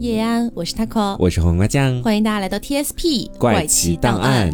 [0.00, 4.48] 叶安，我是 taco，我是黄瓜酱，欢迎大家来到 TSP 怪奇档案。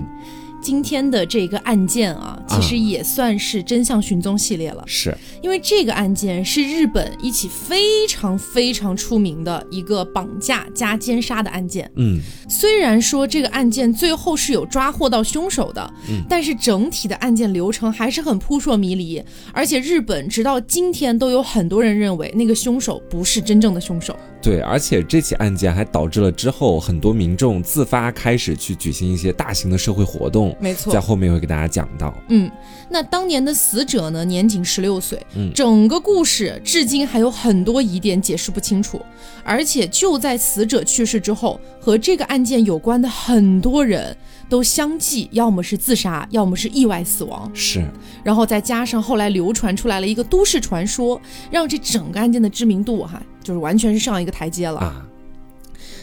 [0.62, 11.90] 今天的这个案件啊，其实也算是真相寻踪系列了，是因为这个案件是日本一起非常非常出名的一个绑架加奸杀的案件。
[11.96, 24.16] 嗯，虽然说这个案件最后是有抓获到凶手的，嗯但是整体的案件流程还是很扑朔迷离，而且日本直到今天都有很多人认为那个凶手不是真正的凶手。
[24.40, 32.14] 对，而且这起案件还导致了之后很多民众自发开始去举行一些大型的社会活动，没错在后面会给大家讲到。
[32.28, 32.43] 嗯，
[32.88, 35.18] 那当年的死者呢，年仅十六岁。
[35.36, 39.00] 嗯整个故事至今还有很多疑点解释不清楚，
[39.44, 44.16] 而且就在死者去世之后，和这个案件有关的很多人
[44.48, 47.50] 都相继要么是自杀，要么是意外死亡。
[47.54, 47.84] 是，
[48.22, 51.20] 然后再加上后来流传出来了一个都市传说，
[51.50, 54.80] 让这整个案件的知名度哈，就是完全是上一个台阶了。
[54.80, 55.06] 啊，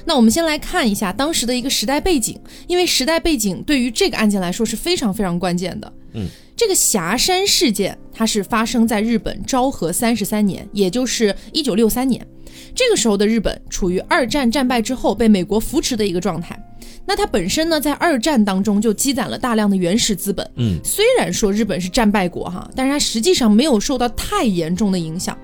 [0.05, 5.93] 那我们先来看一下当时的一个时代背景，因为时代背景对于这个案件来说是非常非常关键的。
[6.13, 12.25] 嗯，这个霞山事件它是发生在日本昭和三十三年，也就是一九六三年。
[12.75, 16.57] 这个时候的日本处于二战战败之后被美国扶持的一个状态。
[17.05, 20.47] 那它本身呢，在二战当中就积攒了大量的原始资本。
[20.57, 25.37] 嗯，虽然说日本是战败国哈，但是它实际上没有受到太严重的影响。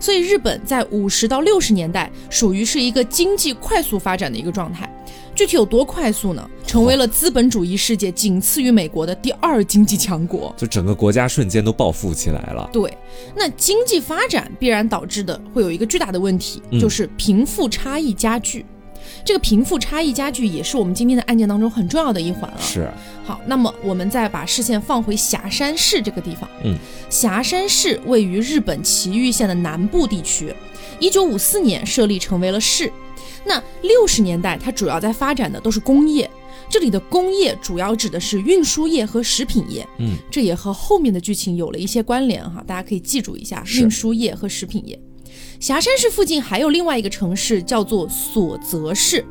[0.00, 4.88] 所以日本在五十到六十年代属于是一个经济快速发展的一个状态。
[5.34, 6.50] 具体有多快速呢？
[6.66, 10.54] 成为了资本主义世界仅次于美国的第二经济强国。
[10.58, 12.68] 就整个国家瞬间都暴富起来了。
[12.70, 12.96] 对，
[13.34, 18.66] 那经济发展必然导致的会有一个巨大的问题，嗯就是贫富差异加剧。
[19.24, 22.58] 这个贫富差异加剧也是我们今天的案件当中很重要的一环啊。
[22.60, 22.90] 是，
[23.24, 26.48] 好，那么我们再把视线放回霞山市这个地方。
[26.64, 26.76] 嗯，
[27.08, 30.52] 霞山市位于日本崎玉县的南部地区，
[30.98, 32.92] 一九五四年设立成为了市。
[33.44, 36.30] 那六十年代，它主要在发展的都是工业，
[36.68, 39.86] 这里的工业主要指的是运输业和食品业。
[39.98, 45.00] 嗯，这也和后面的剧情有了一些关联哈，大家可以记住一下运输业和食品业。
[45.62, 49.24] 霞山市附近还有另外一个城市叫做所泽市，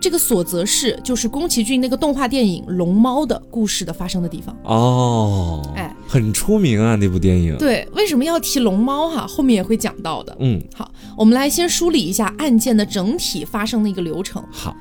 [0.00, 4.56] 这个所泽市就是宫崎骏那个动画电影《龙猫》的故事的发生的地方。
[4.64, 9.24] 哦，哎，很出名啊，那部电影。，对，为什么要提龙猫哈？
[9.24, 10.36] 后面也会讲到的。
[10.40, 14.44] 嗯，好，我们来先梳理一下案件的整体发生的一个流程。
[14.50, 14.76] 好，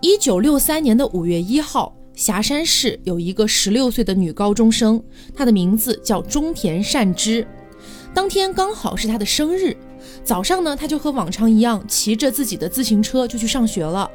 [0.00, 5.02] 一九六三年的五月一号，霞山市有一个十六岁的女高中生，
[5.34, 7.44] 她的名字叫中田善之。
[8.14, 9.76] 当天刚好是她的生日，
[10.24, 14.10] 早上呢，他就和往常一样骑着自己的自行车就去上学了。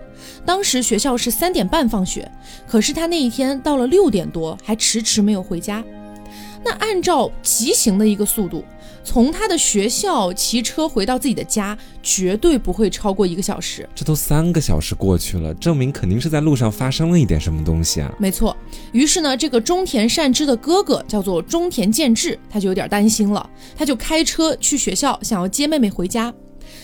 [0.45, 2.29] 当时学校是三点半放学，
[2.67, 5.83] 可是他那一天到了六点多还迟迟没有回家。
[6.63, 8.63] 那按照骑行的一个速度，
[9.03, 13.87] 从他的学校骑车回到自己的家，绝对不会超过一个小时。
[13.93, 18.11] 这都三个小时过去了，证明肯定是在路上发生了一点什么东西啊。
[18.17, 18.55] 没错，
[18.93, 26.33] 于是呢，这个中田善之的哥哥叫做中田健治，他就有点担心了，他就开车去学校，想要接妹妹回家。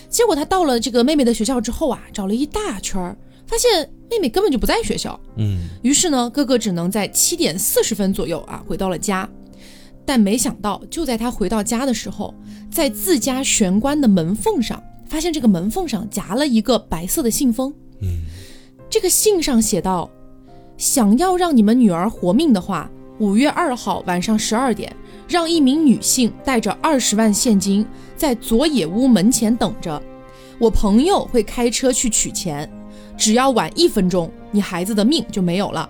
[0.09, 5.17] 结果他到了这个妹妹的学校之后啊，找了一大圈儿，发现妹妹根本就不在学校。
[5.37, 9.27] 嗯，于是呢，哥哥只能在七点四十分左右啊回到了家。
[10.09, 12.33] 但没想到，就在他回到家的时候，
[12.71, 17.71] 在自家玄关的门缝上，发现这个门缝上夹了一个白色的信封。
[18.01, 18.21] 嗯，
[18.89, 20.09] 这个信上写道
[20.77, 22.89] ：“想要让你们女儿活命的话，
[23.19, 24.91] 五月二号晚上十二点，
[25.27, 27.85] 让一名女性带着二十万现金
[28.17, 30.01] 在佐野屋门前等着，
[30.57, 32.67] 我朋友会开车去取钱，
[33.15, 35.87] 只要晚一分钟，你孩子的命就没有了。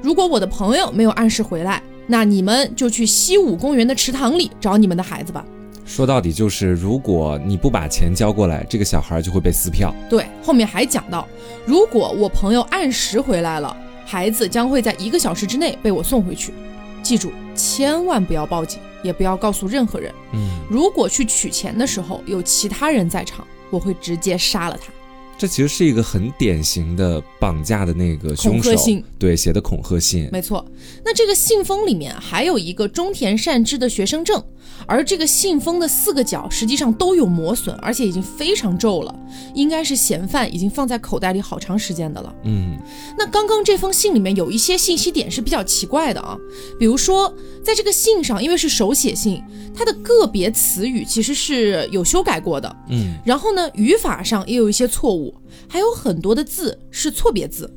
[0.00, 5.44] 如果我的朋友没有按时回来，那你们就去西武公园的池塘里找你们的孩子吧。”
[5.86, 9.94] 说到底就是，如果你不把钱交过来，这个小孩就会被撕票。
[10.10, 11.28] 对，后面还讲到，
[11.64, 16.52] 如果我朋友按时回来了，孩子将会在一个小时之内被我送回去。
[17.04, 20.12] 记住，千万不要报警，也不要告诉任何人。
[20.32, 24.92] 嗯，如果去取钱的时候有其他人在场，我会直接杀了他。
[25.38, 30.28] 这其实是一个很典型的绑架的那个凶手恐吓信，对写的恐吓信。
[30.32, 30.64] 没错，
[31.04, 34.42] 那这个信封里面还有一个中田善之的学生证，
[34.86, 39.14] 而这个信封的四个角实际上都有磨损，而且已经非常皱了，
[39.54, 42.34] 应该是嫌犯已经放在口袋里好长时间的了。
[42.44, 42.76] 嗯，
[43.18, 46.36] 那刚刚这封信里面有一些信息点是比较奇怪的啊，
[46.78, 47.34] 比如说
[47.64, 49.42] 在这个信上，因为是手写信，
[49.74, 55.34] 它的个别词语其实是有修改过的，嗯，然后呢，语法上也有一些错误，
[55.68, 57.72] 还有很多的字是错别字。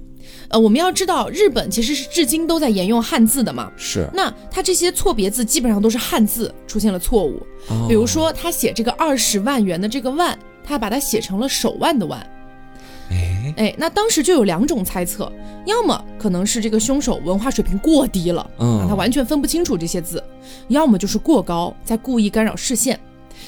[0.49, 3.71] 呃，我们要知道，日本其实是至今都在沿用汉字的嘛。
[3.77, 12.19] 是，那它这些错别字基本上都是汉字出现了错误，哦比如说他写这个二十万元的这个万，他把它写成了手腕的腕。
[13.57, 15.31] 哎，那当时就有两种猜测，
[15.65, 20.19] 要么可能是这个凶手文化水平过低了，嗯啊，他完全分不清楚这些字；
[20.67, 22.99] 要么就是过高，在故意干扰视线。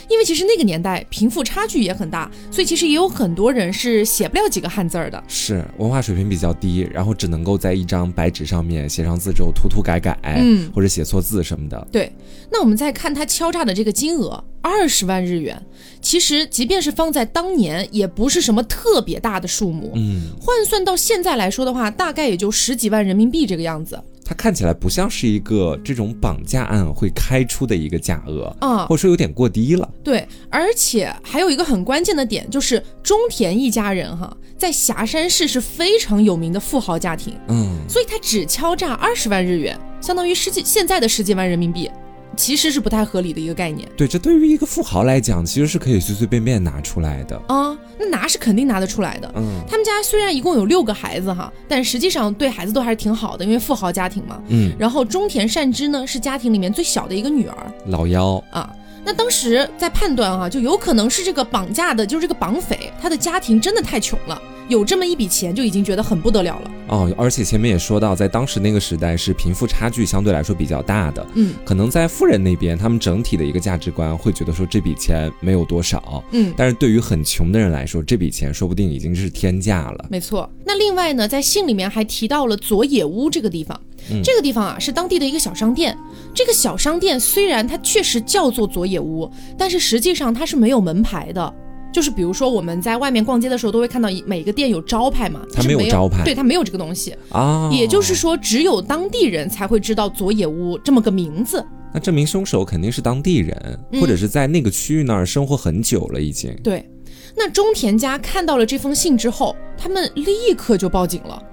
[0.10, 5.24] 因为其实那个年代贫富差距也很大，所以其实也有很多人是写不了几个汉字儿的。
[5.28, 11.88] 是文化水平比较低，然后只能够在一张白纸上面写上字之后涂涂改改，嗯或者写错字什么的。
[11.92, 12.12] 对，
[12.52, 15.62] 那我们再看他敲诈的这个金额，二十万日元，
[16.02, 19.92] 其实即便是放在当年，也不是什么特别大的数目。
[19.96, 28.86] 嗯，换算到现在来说的话，大概也就十几万人民币这个样子它看起来不像是一个这种绑架案会开出的一个价额，啊。
[28.86, 29.90] 或者说有点过低了。
[30.04, 41.92] 对，而且还有一个很关键的点，就是中田一家人哈，在霞山市是非常有名的富豪家庭，嗯，所以他只敲诈二十万日元，相当于十几现在的十几万人民币，
[42.36, 47.36] 其实是不太合理的一个概念对，这对于一个富豪来讲，其实是可以随随便便拿出来的。
[47.48, 47.78] 啊。
[48.00, 49.32] 那拿是肯定拿得出来的。
[49.36, 54.42] 嗯他们家虽然一共有六个孩子哈，但实际上对孩子都还是挺好的，因为富豪家庭嘛。
[54.48, 57.56] 嗯，然后中田善之呢是家庭里面最小的一个女儿
[57.88, 58.74] 老幺，啊。
[59.04, 64.40] 那当时在判断啊、就有可能是这个绑架的，就是这个绑匪，他的家庭真的太穷了，
[64.72, 66.72] 有这么一笔钱就已经觉得很不得了了。
[66.88, 80.06] 哦，而且前面也说到，在当时那个时代是贫富差距相对来说比较大的，嗯可能在富人那边，他们整体的一个价值观会觉得说这笔钱没有多少，嗯，但是对于很穷的人来说，这笔钱说不定已经是天价了。
[80.10, 80.50] 没错。
[80.66, 83.80] 那另外呢，在信里面还提到了佐野屋这个地方。
[84.10, 85.96] 嗯这个地方啊是当地的一个小商店。
[86.34, 91.54] 这个小商店虽然它确实叫做佐野屋，但是实际上它是没有门牌的。
[91.92, 97.16] 就是比如说我们在外面逛街的时候，都会看到一每个店有招牌嘛，它没没有招牌对，它没有这个东西。
[97.30, 101.66] 啊，也就是说，只有当地人才会知道佐野屋这么个名字。
[101.94, 106.56] 那证明凶手肯定是当地人，嗯或者是在那个区域那儿生活很久了已经。
[106.64, 106.90] 对，
[107.36, 111.44] 那中田家看到了这封信之后，他们立刻就报警了。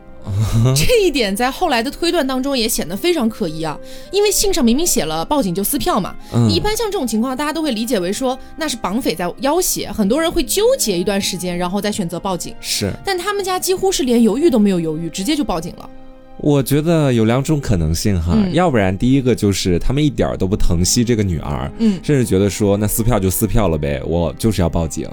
[0.76, 3.78] 这一点在后来的推断当中也显得非常可疑啊，
[4.10, 6.14] 因为信上明明写了报警就撕票嘛。
[6.34, 12.54] 嗯一般像这种情况，大家都会理解为说那是绑匪在要挟，很多人会纠结一段时间，然后再选择报警。
[12.60, 15.88] 是，但他们家几乎是连犹豫都没有犹豫，直接就报警了。
[16.40, 25.08] 我觉得有两种可能性哈，嗯要不然第一个就是他们一点儿都不疼惜这个女儿，嗯甚至觉得说那撕票就撕票了呗，我就是要报警。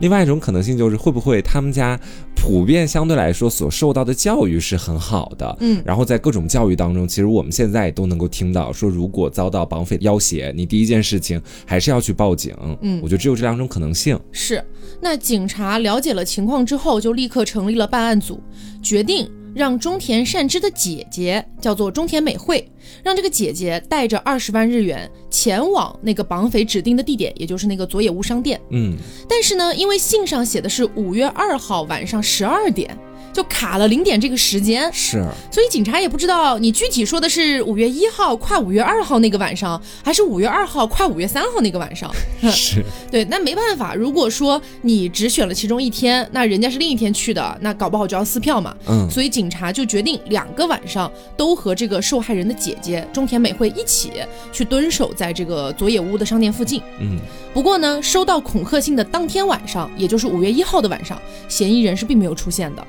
[0.00, 1.98] 另外一种可能性就是会不会他们家
[2.34, 12.54] 普遍相对来说所受到的教育是很好的，嗯然后在各种教育当中，其实我们现在也都能够听到说，如果遭到绑匪要挟，你第一件事情还是要去报警。
[12.80, 14.18] 嗯我觉得只有这两种可能性。
[14.32, 14.64] 是，
[15.00, 18.42] 那警察了解了情况之后，就立刻成立了办案组，
[18.82, 22.70] 决定让中田善之的姐姐叫做中田美惠，
[23.02, 28.60] 让这个姐姐带着二十万日元前往那个绑匪指定的地点，也就是那个佐野屋商店。
[28.70, 28.96] 嗯，
[29.28, 32.96] 但是呢，因为信上写的是五月二号晚上十二点，
[33.32, 42.10] 就卡了零点这个时间，是，所以警察也不知道你具体说的是五月一号快五月二号那个晚上，还是五月二号快五月三号那个晚上。
[42.50, 48.74] 是， 对，那没办法，如果说你只选了其中一天，那人家是另一天去的，那搞不好就要撕票嘛。
[48.86, 54.12] 嗯，所以警察就决定两个晚上都和这个受害人的姐姐中田美惠一起
[54.52, 56.82] 去蹲守在这个佐野屋的商店附近。
[56.98, 57.18] 嗯，
[57.54, 62.86] 不过呢，收到恐吓信的当天晚上，也就是五月一号的晚上，嫌疑人是并没有出现的。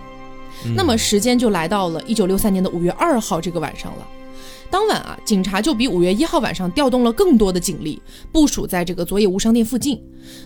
[0.76, 4.08] 那么时间就来到了一九六三年的五月二号这个晚上了。
[4.70, 8.02] 当晚啊，警察就比五月一号晚上调动了更多的警力，
[8.32, 10.02] 部署在这个佐野屋商店附近。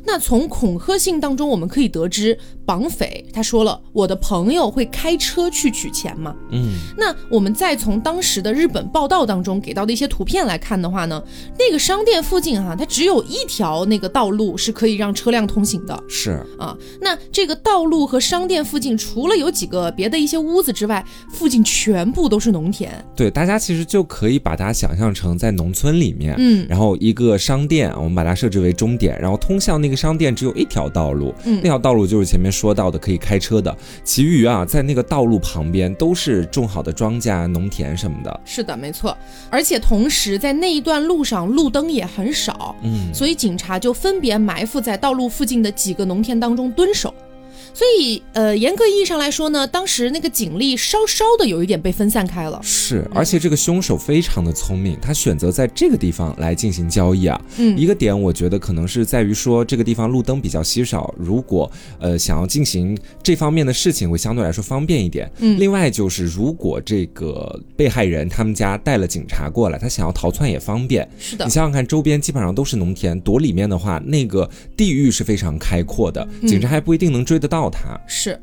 [0.06, 6.36] 那从恐吓信当中，我们可以得知，绑匪他说了，我的朋友会开车去取钱嘛。
[6.52, 11.22] 嗯，那我们再从当时的日本报道当中给到的一些图片来看的话呢，
[11.58, 16.04] 那个商店附近哈、它只有一条那个道路是可以让车辆通行的。
[16.08, 23.04] 是，啊，那这个道路和商店附近，除了有几个别的一些屋子之外，附近全部都是农田。
[23.16, 38.40] 对，大家其实就可以把它想象成在农村里面，嗯然后一个商店，我们把它设置为终点，然后通向那个商店只有一条道路，嗯那条道路就是前面说到的可以开车的，其余啊，在那个道路旁边都是种好的庄稼、农田什么的。
[38.46, 39.18] 是的，没错。
[39.50, 47.12] 而且同时在那一段路上路灯也很少，嗯，所以警察就分别埋伏在道路附近的几个农田当中蹲守。
[47.76, 52.58] 所以，呃，严格意义上来说呢，当时那个警力稍稍的有一点被分散开了。
[52.64, 57.40] 是，而且这个凶手非常的聪明，他选择在这个地方来进行交易啊。
[57.58, 65.30] 嗯一个点我觉得可能是在于说这个地方路灯比较稀少，如果呃想要进行这方面的事情会相对来说方便一点。
[65.40, 71.06] 嗯另外就是如果这个被害人他们家带了警察过来，他想要逃窜也方便。
[71.20, 77.65] 是的你，想想看，周边基本上都是农田，躲里面的话，那个地域是非常开阔的，嗯警察还不一定能追得到。
[77.66, 78.00] 到他。
[78.08, 78.40] 是。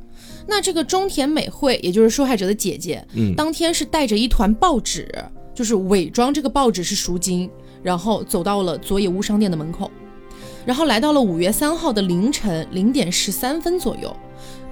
[0.47, 5.09] 那这个中田美惠，也就是受害者的姐姐，嗯，当天是带着一团报纸，
[5.55, 7.49] 就是伪装这个报纸是赎金，
[7.81, 9.89] 然后走到了佐野屋商店的门口，
[10.67, 14.15] 然后来到了五月三号的凌晨零点十三分左右，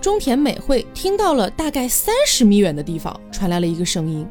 [0.01, 4.27] 中田美惠听到了大概三十米远的地方传来了一个声音，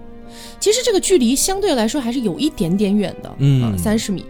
[0.59, 4.25] 其实这个距离相对来说还是有一点点远的，嗯三十米。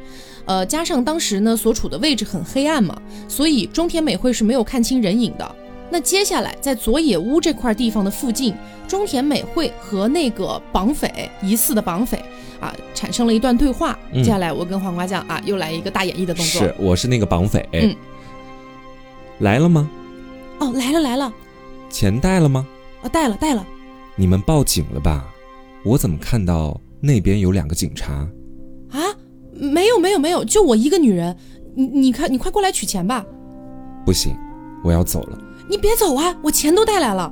[0.46, 5.55] 呃，加上当时呢所处的位置很黑暗嘛，所以中田美惠是没有看清人影的。
[5.91, 8.53] 那接下来在佐野屋这块地方的附近，
[8.88, 12.24] 中田美惠和那个绑匪疑似的绑匪
[12.60, 13.98] 啊产生了一段对话。
[14.12, 16.62] 嗯接下来我跟黄瓜酱啊又来一个大演绎的动作。
[16.62, 17.67] 是，我是那个绑匪。
[17.74, 17.96] 嗯
[19.39, 19.89] 来了吗？
[20.60, 21.34] 哦，来了来了，
[21.89, 22.67] 钱带了吗？
[23.01, 23.65] 啊带了带了。
[24.15, 25.25] 你们报警了吧？
[25.86, 28.27] 我怎么看到那边有两个警察？
[28.91, 29.00] 啊，
[29.53, 31.36] 没有没有没有，就我一个女人。
[31.75, 33.25] 你你看，你快过来取钱吧。
[34.05, 34.36] 不行，
[34.84, 35.38] 我要走了。
[35.69, 37.31] 你别走啊，我钱都带来了。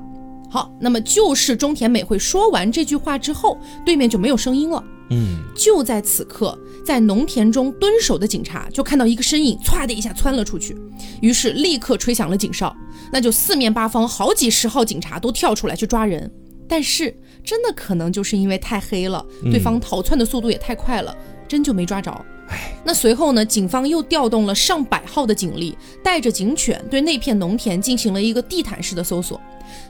[0.49, 4.81] 好，那么就是中田美惠说完这句话之后，对面就没有声音了。
[5.09, 10.77] 嗯，就在此刻，在农田中蹲守的警察就看到一个身影，歘的一下窜了出去，
[11.21, 12.75] 于是立刻吹响了警哨，
[13.11, 16.31] 那就四面八方好几十号警察都跳出来去抓人。
[16.69, 21.15] 但是真的可能就是因为太黑了，嗯对方逃窜的速度也太快了，
[21.47, 22.25] 真就没抓着。
[22.49, 29.39] 哎，那随后呢，警方又调动了上百号的警力，带着警犬对那片农田进行了一个地毯式的搜索。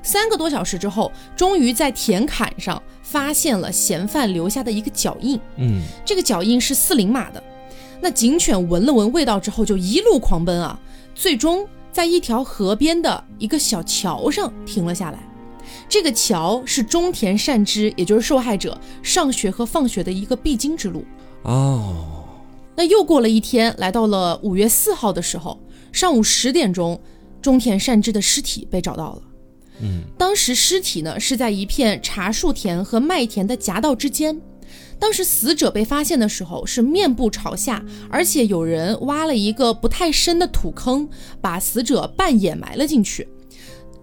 [0.01, 5.39] 三个多小时之后，终于在田坎上发现了嫌犯留下的一个脚印。
[5.57, 7.41] 嗯，这个脚印是四零码的。
[8.01, 10.79] 那警犬闻了闻味道之后，就一路狂奔啊，
[11.13, 15.19] 最终在一条河边的一个小桥上停了下来。
[15.87, 21.05] 这个桥是中田善之，也就是受害者上学和放学的一个必经之路。
[21.43, 22.16] 哦，
[22.77, 25.59] 那又过了一天，来到了五月四号的时候，
[25.91, 27.01] 上午十点钟，
[27.41, 29.21] 中田善之的尸体被找到了。
[29.81, 34.39] 嗯，当时尸体呢是在一片茶树田和麦田的夹道之间。
[34.99, 41.09] 当时死者被发现的时候是面部朝下，而且有人挖了一个不太深的土坑，
[41.41, 43.27] 把死者半掩埋了进去。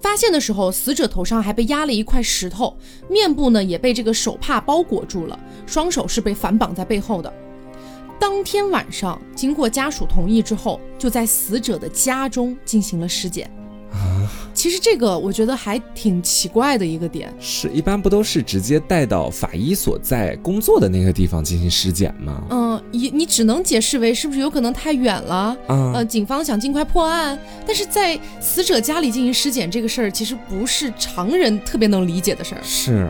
[0.00, 2.76] 发现的时候，死者头上还被压了一块石头，
[3.08, 7.32] 面部呢也被这个手帕包裹住了，双手是被反绑在背后的。
[8.18, 13.50] 当天晚上，经过家属同意之后，就在死者的家中进行了尸检。
[14.52, 17.32] 其实这个我觉得还挺奇怪的一个点。
[17.38, 22.42] 是一般不都是直接带到法医所在工作的那个地方进行尸检吗？
[22.50, 25.56] 嗯，你你只能解释为是不是有可能太远了？
[25.68, 32.60] 嗯，呃，警方想尽快破案，但是在死者家里进行尸检这个事儿，其实不是常人特别能理解的事儿。
[32.62, 33.08] 是，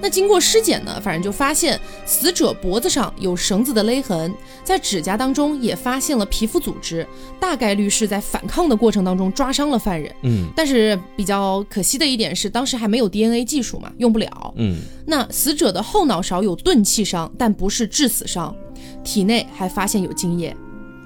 [0.00, 7.06] 那经过尸检呢，反正就发现死者脖子上有绳子的勒痕，在指甲当中也发现了皮肤组织，
[7.40, 10.14] 大概率是在反抗的过程当中抓伤了犯人。
[10.22, 14.54] 嗯但是比较可惜的一点是，当时还没有 DNA 技术嘛，用不了。
[14.56, 18.54] 嗯，那死者的后脑勺有钝器伤，但不是致死伤，
[19.04, 20.56] 体内还发现有精液。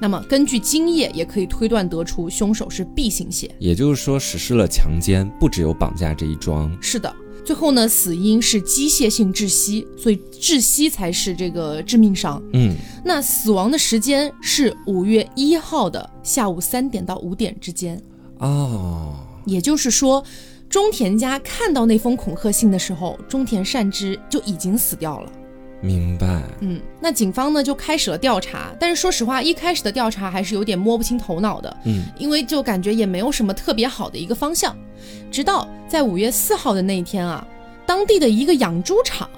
[0.01, 3.49] 那么根据精液也可以推断得出，凶手是 B 型血。
[3.61, 6.77] 也就是说实施了强奸，不只有绑架这一桩。
[6.81, 12.43] 是的，最后呢，死因是机械性窒息，所以窒息才是这个致命伤。
[12.53, 18.01] 嗯，那死亡的时间是五月一号的下午三点到五点之间，
[18.39, 20.23] 哦，也就是说，
[20.69, 25.33] 中田家看到那封恐吓信的时候，中田善之就已经死掉了。
[25.83, 26.41] 明白。
[26.61, 34.75] 嗯，那警方呢就开始了调查，但是说实话，一开始的调查还是有点摸不清头脑的，嗯，因为就感觉也没有什么特别好的一个方向。
[35.31, 37.47] 直到在五月四号的那一天啊，
[37.85, 39.29] 当地的一个养猪场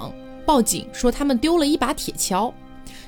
[0.44, 2.52] 报警说他们丢了一把铁锹，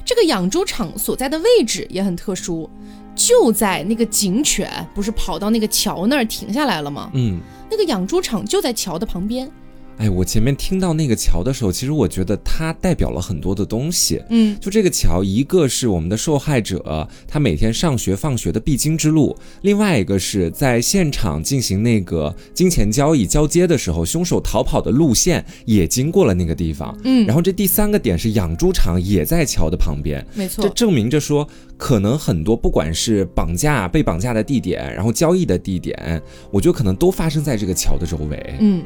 [0.05, 2.71] 这个养猪场所在的位置也很特殊，
[3.15, 7.11] 就在那个警犬不是跑到那个桥那儿停下来了吗？
[7.13, 7.39] 嗯，
[7.71, 9.51] 那个养猪场就在桥的旁边。
[9.99, 14.23] 哎，我前面听到那个桥的时候，其实我觉得它代表了很多的东西。
[14.29, 26.97] 嗯，就这个桥，一个是我们的受害者他每天上学放学的必经之路，另外一个是在现场进行那个金钱交易交接的时候，凶手逃跑的路线也经过了那个地方。
[27.05, 30.69] 嗯然后这第三个点是养猪场也在桥的旁边，没错这。
[30.71, 31.49] 证明着说，
[31.79, 38.55] 可能很多不管是绑架、被绑架的地点，然后交易的地点，我觉得可能都发生在这个桥的周围。
[38.61, 38.83] 嗯，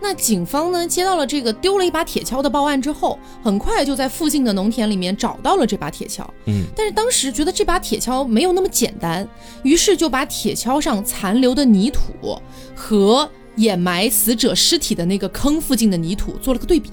[0.00, 6.24] 那警方呢接到了这个丢了一把铁锹的报案之后，很快就在附近的农田里面找到了这把铁锹。
[6.46, 9.28] 嗯，但是当时觉得这把铁锹没有那么简单，
[9.62, 12.40] 于是就把铁锹上残留的泥土
[12.74, 16.90] 和掩埋死者尸体的那个坑附近的泥土做了个对比，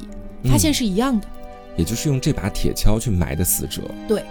[0.50, 1.28] 发现是一样的。
[1.78, 3.82] 也就是用这把铁锹去埋的死者。
[4.08, 4.24] 对，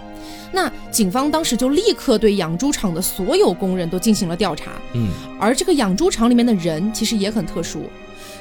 [0.51, 7.83] 那警方当时就立刻对养猪场的所有工人都进行了调查，嗯，而这个养猪场里面的人其实也很特殊。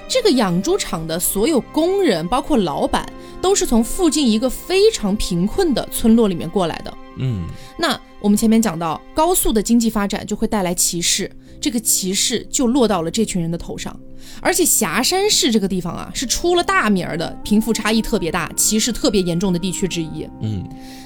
[0.08, 3.04] 这个养猪场的所有工人，包括老板，
[3.40, 6.94] 都是从附近一个非常贫困的村落里面过来的。
[7.18, 7.44] 嗯，
[7.78, 11.30] 那我们前面讲到，高速的经济发展就会带来歧视，
[11.60, 13.98] 这个歧视就落到了这群人的头上。
[14.40, 20.28] 而且霞山市这个地方啊，是出了大名儿的贫富差异特别大、歧视特别严重的地区之一。
[20.40, 20.64] 嗯，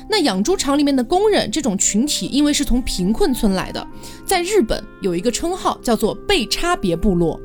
[0.09, 3.87] 那养猪场里面的工人这种群体，因为是从贫困村来的，
[4.25, 7.39] 在日本有一个称号叫做被差别部落。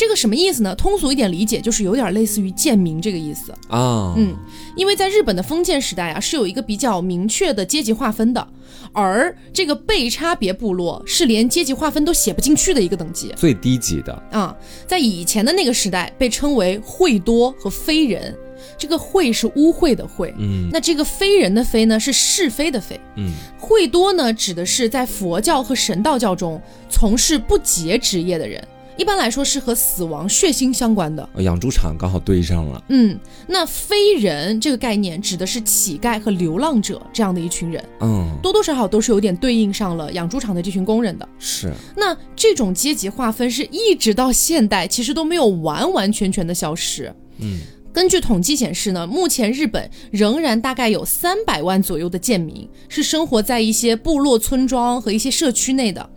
[0.00, 0.74] 这个什么意思呢？
[0.74, 3.52] 通俗一点理解，就是有点类似于贱民这个意思。
[3.68, 4.34] 啊，嗯，
[4.74, 8.48] 因为在日本的封建时代啊，是有一个比较明确的阶级划分的，
[8.94, 14.56] 而这个被差别部落是连阶级划分都写不进去的一个等级最低级的，啊。
[14.86, 18.34] 在以前的那个时代，被称为会多和非人。
[18.78, 22.98] 这个会是污秽的秽，嗯那这个非人的非呢是是非的非。
[23.16, 28.62] 嗯，会多呢指的是在佛教和神道教中从事不洁职业的人，
[29.00, 31.26] 一般来说是和死亡、血腥相关的。
[31.32, 41.26] 哦养猪场刚好对上了，嗯，那非人这个概念指的是乞丐和流浪者这样的一群人，嗯，多多少少都是有点对应上了养猪场的这群工人的。
[41.38, 47.10] 是，那这种阶级划分是一直到现代其实都没有完完全全的消失。
[47.38, 47.60] 嗯，
[47.94, 56.10] 根据统计显示呢，目前日本仍然大概有三百万左右的贱民是生活在一些部落村庄和一些社区内的。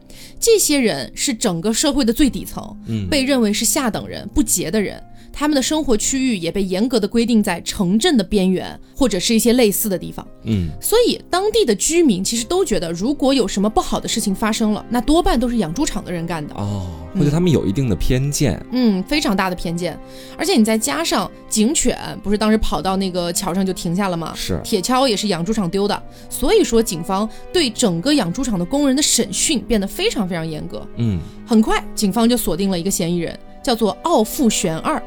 [0.45, 5.01] 这些人是整个社会的最底层，嗯被认为是下等人、不洁的人。
[5.33, 10.25] 他们的生活区域也被严格的规定在城镇的边缘或者是一些类似的地方。
[10.43, 16.53] 嗯，所以当地的居民其实都觉得，如果有什么不好的事情发生了，那多半都是养猪场的人干的。
[16.53, 16.85] 哦，
[17.17, 19.97] 或者他们有一定的偏见，嗯，非常大的偏见，
[20.37, 24.33] 而且你再加上警犬不是当时跑到那个桥上就停下了吗？
[24.35, 30.85] 是铁锹也是养猪场丢的，所以说警方对整个养猪场的工人的审讯变得非常非常严格。
[30.97, 35.01] 嗯，很快，警方就锁定了一个嫌疑人，叫做奥富玄二。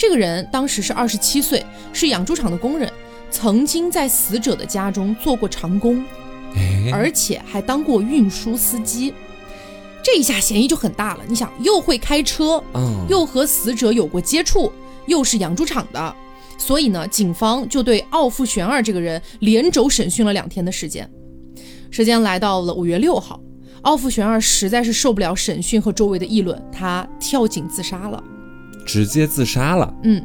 [0.00, 2.90] 这个人当时是二十七岁，是养猪场的工人，
[3.30, 6.02] 曾经在死者的家中做过长工，
[6.56, 9.12] 哎，而且还当过运输司机。
[10.02, 11.20] 这一下嫌疑就很大了。
[11.28, 14.72] 你想，又会开车，嗯，又和死者有过接触，
[15.04, 16.16] 又是养猪场的，
[16.56, 21.06] 所以呢，警方就对奥富玄二这个人连轴审讯了两天的时间。
[21.90, 23.38] 时间来到了五月六号，
[23.82, 28.24] 奥富玄二实在是受不了审讯和周围的议论，他跳井自杀了。
[28.86, 30.24] 直接自杀了，嗯，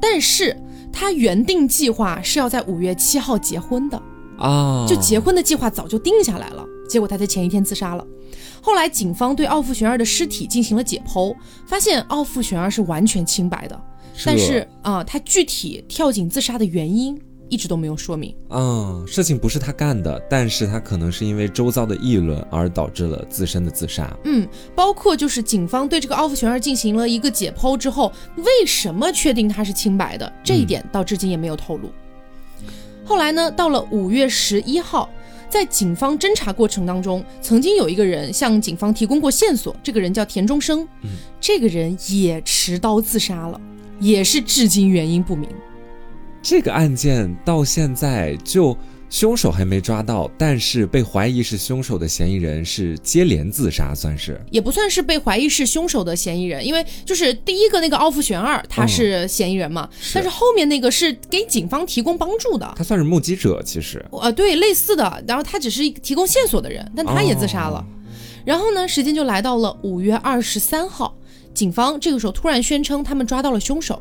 [0.00, 0.56] 但是
[0.92, 4.00] 他原定计划是要在五月七号结婚的，
[4.38, 8.06] 啊，就结婚的计划早就定下来了，结果他在前一天自杀了。
[8.60, 11.34] 后来警方对奥富玄二的尸体进行了解剖，
[11.66, 13.80] 发现奥富玄二是完全清白的，
[14.24, 17.16] 但是啊、他具体跳井自杀的原因
[17.48, 18.34] 一直都没有说明。
[18.50, 24.14] 嗯，事情不是他干的，但是他可能是因为周遭的议论而导致了自身的自杀。
[24.24, 31.90] 嗯，包括就是警方对这个奥富玄儿进行了一个解剖之后，为什么确定他是清白的，这一点到至今也没有透露。
[33.04, 35.08] 后来呢，到了五月十一号，
[35.48, 43.60] 在警方侦查过程当中，曾经有一个人向警方提供过线索，这个人叫田中生，嗯这个人也持刀自杀了，
[44.00, 45.48] 也是至今原因不明。
[46.48, 48.76] 这个案件到现在就
[49.10, 54.40] 凶手还没抓到，但是被怀疑是凶手的嫌疑人是接连自杀，算是。
[54.52, 60.14] 也不算是被怀疑是凶手的嫌疑人，因为就是第一个那个奥富玄二他是嫌疑人嘛，是。
[60.14, 64.04] 但是后面那个是给警方提供帮助的，他算是目击者，其实。
[64.12, 67.78] 呃，对，类似的，然后他只是提供线索的人，但他也自杀了。
[67.78, 67.84] 哦。
[68.44, 71.12] 然后呢，时间就来到了五月二十三号，
[71.52, 74.00] 警方这个时候突然宣称他们抓到了凶手，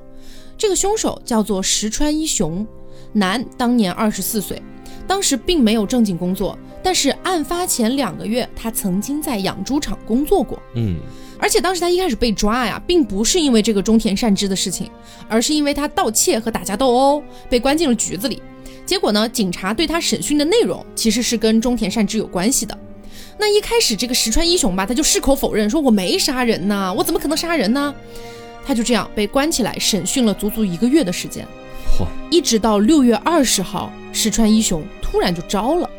[0.58, 2.66] 这个凶手叫做石川一雄，
[3.14, 4.62] 男，当年二十四岁，
[5.06, 10.58] 当时并没有正经工作，但是案发前两个月，他曾经在养猪场工作过。
[10.76, 10.98] 嗯，
[11.38, 14.90] 而且当时他一开始被抓呀，并不是因为这个中田善之的事情，
[15.28, 18.42] 而是因为他盗窃和打架斗殴被关进了局子里。
[18.86, 22.78] 结果呢，警察对他审讯的内容其实是跟中田善之有关系的。
[23.38, 27.94] 那一开始这个石川一雄吧，他就矢口否认，说我没杀人呐，我怎么可能杀人呢？
[28.66, 31.46] 他就这样被关起来审讯了足足一个月的时间，
[32.00, 35.90] 嚯，一直到六月二十号，石川一雄突然就招了。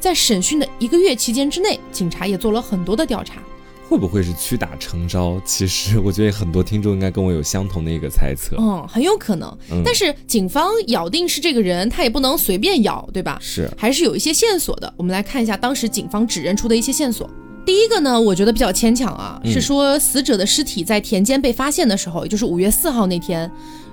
[0.00, 3.42] 在审讯的一个月期间之内，警察也做了很多的调查。
[3.88, 5.40] 会不会是屈打成招？
[5.46, 8.54] 其实我觉得很多听众应该跟我有相同的一个猜测。
[8.58, 9.48] 嗯，很有可能。
[9.70, 13.38] 嗯但是警方咬定是这个人，他也不能随便咬，对吧？
[13.40, 14.92] 是，还是有一些线索的。
[14.96, 17.28] 我们来看一下当时警方指认出的一些线索。
[17.68, 23.50] 第一个呢，我觉得比较牵强啊，嗯是说死者的尸体在田间被发现的时候，也就是五月四号那天，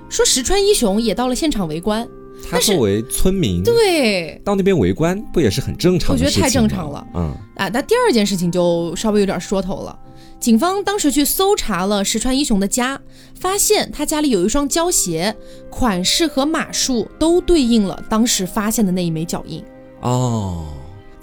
[0.08, 2.08] 说石川一雄也到了现场围观。
[2.50, 6.14] 他作为村民，对，到那边围观不也是很正常？
[6.14, 9.98] 我觉得太正常了嗯，啊，那第二件事情就稍微有点说头了。
[10.40, 12.98] 警方当时去搜查了石川一雄的家，
[13.38, 15.36] 发现他家里有一双胶鞋，
[15.68, 19.62] 款式和码数都对应了当时发现的那一枚脚印。
[20.00, 20.64] 哦。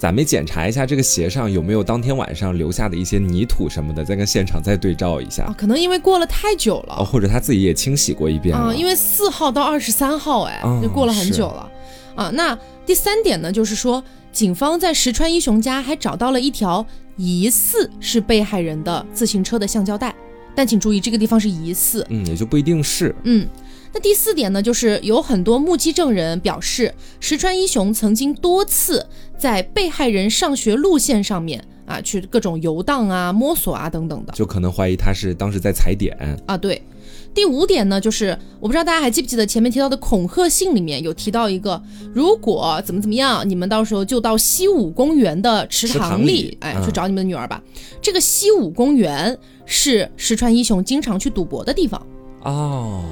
[0.04, 8.76] 咱们检查一下这个鞋上有没有当天晚上留下的一些泥土什么的，再跟现场再对照一下啊，可能因为过了太久了，哦，或者他自己也清洗过一遍啊，了。
[8.76, 11.70] 因为四号到二十三号，哎，哦就过了很久了
[12.14, 12.28] 啊。
[12.34, 16.86] 那第三点呢，就是说，警方在石川一雄家还找到了一条
[17.16, 20.14] 疑似是被害人的自行车的橡胶带，
[20.54, 23.16] 但请注意，这个地方是疑似，嗯，也就不一定是。
[23.22, 23.48] 嗯。
[23.96, 29.06] 那第四点呢，就是有很多目击证人表示，石川一雄曾经多次
[29.44, 34.32] 在被害人上学路线上面啊，去各种游荡啊、摸索啊等等的。
[34.32, 36.16] 就可能怀疑他是当时在踩点。
[36.46, 36.82] 啊，对。
[37.34, 41.82] 第五点呢，就是我不知道大家还记不记得前面提到的恐吓信里面有提到一个，
[42.14, 47.62] 如果怎么怎么样，你们到时候就到西武公园的池池塘塘里里，哎，嗯去找你们的女儿吧。
[48.00, 52.00] 这个西武公园是石川一雄经常去赌博的地方。
[52.44, 53.02] 哦，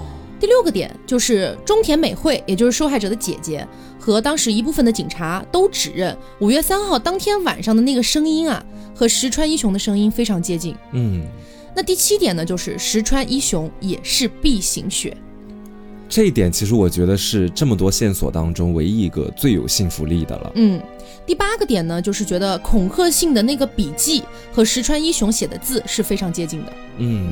[0.40, 3.68] 第六个点就是中田美惠，也就是受害者的姐姐
[4.03, 8.61] 和当时一部分的警察都指认，五月三号当天晚上的那个声音啊，
[8.97, 10.75] 和石川一雄的声音非常接近。
[10.91, 11.23] 嗯，
[11.73, 15.17] 那第七点呢，就是石川一雄也是 B 型血。
[16.09, 20.53] 这一点其实我觉得是这么多线索当中唯一一个最有信服力的了。
[20.57, 20.83] 嗯，
[21.25, 26.73] 第八个点呢，就是觉得恐吓信的那个笔记和石川一雄写的字是非常接近的。
[26.99, 27.31] 嗯，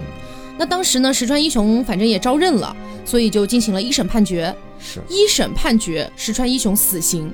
[0.60, 4.54] 那当时呢，石川一雄反正也招认了，所以就进行了一审判决。
[4.78, 5.00] 是。
[5.08, 7.32] 一审判决石川一雄死刑，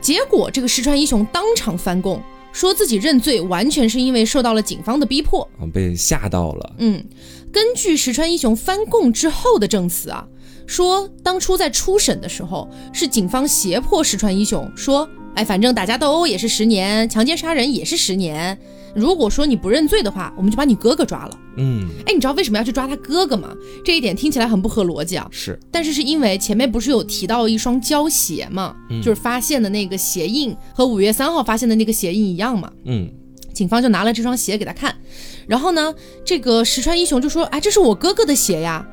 [0.00, 5.42] 结果这个石川一雄当场翻供，说自己认罪完全是因为受到了警方的逼迫。
[5.58, 6.74] 啊，被吓到了。
[6.78, 7.04] 嗯，
[7.50, 10.24] 根据石川一雄翻供之后的证词啊，
[10.64, 18.56] 说当初在初审的时候，是警方胁迫石川一雄说，哎，反正打架斗殴也是十年，强奸杀人也是十年，
[18.94, 21.38] 如果说你不认罪的话，我们就把你哥哥抓了。
[21.56, 23.54] 嗯，哎，你知道为什么要去抓他哥哥吗？
[23.84, 25.26] 这一点听起来很不合逻辑啊。
[25.30, 25.58] 是。
[25.70, 32.70] 但是是因为前面不是有提到一双胶鞋嘛，就是发现的那个鞋印和五月三号发现的那个鞋印一样嘛。
[32.84, 33.08] 嗯，
[33.52, 34.94] 警方就拿了这双鞋给他看，
[35.46, 38.86] 然后呢，这个石川英雄就说：“哎，这是我哥哥的鞋呀。”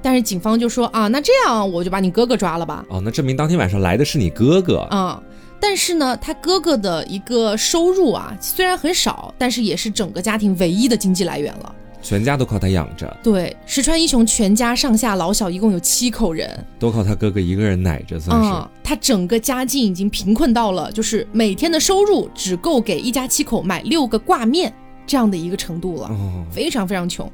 [0.00, 2.84] 但是警方就说：“啊，那这样我就把你哥哥抓了吧。
[2.88, 5.20] 哦，那证明当天晚上来的是你哥哥。”啊、
[5.60, 11.74] 但是呢，他哥哥的一个收入啊，虽然很少，但是也是整个家庭唯一的经济来源了。
[12.00, 18.50] 全家都靠他养着，对，石川一雄全家上下老小一共有七口人，都靠他哥哥一个人奶着，算是。
[18.50, 24.72] 嗯，他整个家境已经贫困到了，就是每天的收入只够给一家七口买六个挂面
[25.08, 27.28] 这样的一个程度了，哦，非常非常穷。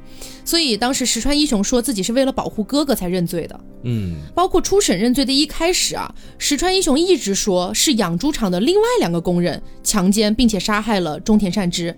[0.45, 3.59] 所以当时石川一雄说自己是为了保护哥哥才认罪的。
[3.83, 11.95] 嗯，包括初审认罪的一开始啊，石川一雄一直说是养猪场的另外两个工人强奸并且杀害了中田善之，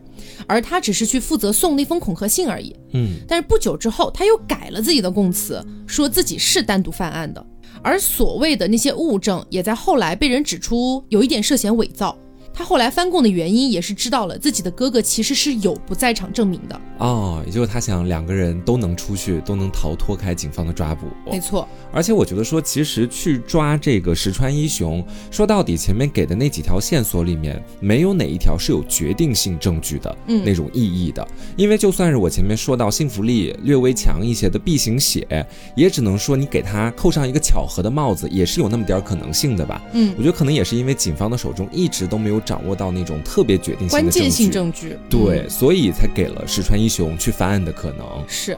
[0.47, 2.75] 而他只是去负责送那封恐吓信而已。
[2.93, 7.45] 嗯，但是不久之后，他又改了自己的供词，说自己是单独犯案的，
[7.81, 12.17] 而所谓的那些物证也在后来被人指出有一点涉嫌伪造。
[12.57, 16.81] 他后来翻供的原因也是知道了自己的哥哥其实是有不在场证明的。
[16.97, 21.05] 哦，也就是他想两个人都能出去，都能逃脱开警方的抓捕。
[21.31, 31.25] 没错，而且我觉得说，其实去抓这个石川一雄，说到底前面给的那几条线索里面，没有哪一条是有决定性证据的、嗯那种意义的。
[31.55, 39.79] 因为就算是我前面说到幸福力略微强一些的 B 型血，也只能说你给他扣上一个巧合的帽子，也是有那么点儿可能性的吧。
[39.93, 44.97] 嗯我，觉得可能也是因为警方的手中一直都没有掌握到那种特别决定性的关键性证证据。
[45.09, 48.05] 对，嗯所以才给了石川一雄去翻案的可能。
[48.27, 48.57] 是。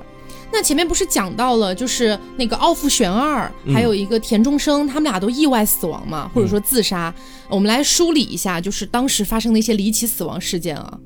[0.51, 7.13] 那前面不是讲到了，就是那个奥富玄二，嗯还有一个田中生，他们俩都意外死亡嘛，或者说自杀。
[7.49, 10.97] 我们来梳理一下，就是当时发生的一些离奇死亡事件啊。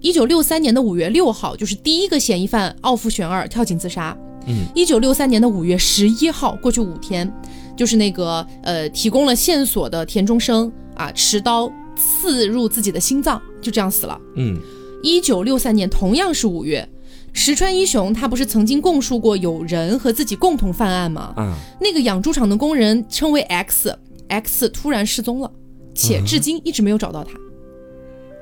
[0.00, 4.16] 一九六三年的五月六号，就是第一个嫌疑犯奥富玄二跳井自杀。
[4.46, 7.32] 嗯，一九六三年的五月十一号，过去五天，
[7.76, 14.18] 就是那个呃提供了线索的田中生啊，持刀刺入自己的心脏，就这样死了。
[14.36, 14.58] 嗯，
[15.02, 16.88] 一九六三年同样是五月，
[17.32, 21.34] 石川一雄他不是曾经供述过有人和自己共同犯案吗？
[21.36, 25.50] 啊，那个养猪场的工人称为 X，X 突然失踪了，
[25.94, 27.32] 且至今一直没有找到他。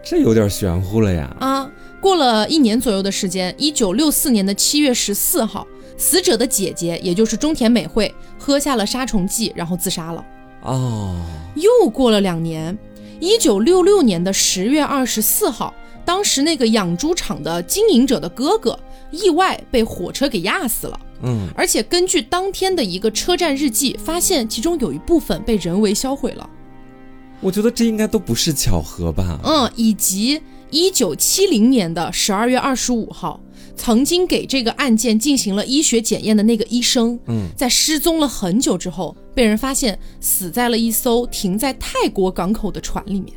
[0.05, 1.37] 这有点玄乎了呀。
[1.41, 1.69] 啊，
[2.01, 5.67] 过了一年左右的时间，一九六四年的七月十四号，
[5.97, 10.25] 死者的姐姐，也就是中田美惠，喝下了杀虫剂，然后自杀了。
[10.63, 11.17] 哦，
[11.57, 12.77] 又过了两年，
[13.21, 15.75] 一九六六年的十月二十四号，
[16.05, 18.79] 当时那个养猪场的经营者的哥哥
[19.11, 21.01] 意外被火车给压死了。
[21.23, 26.49] 嗯，而且根据当天的一个车站日记，发现其中有一部分被人为销毁了。
[27.41, 29.39] 我觉得这应该都不是巧合吧？
[29.45, 33.41] 嗯，以及一九七零年的十二月二十五号，
[33.77, 43.33] 曾经给这个案件进行了医学检验的那个医生，嗯，在失踪了很久之后，被人发现死在了一艘停在泰国港口的船里面。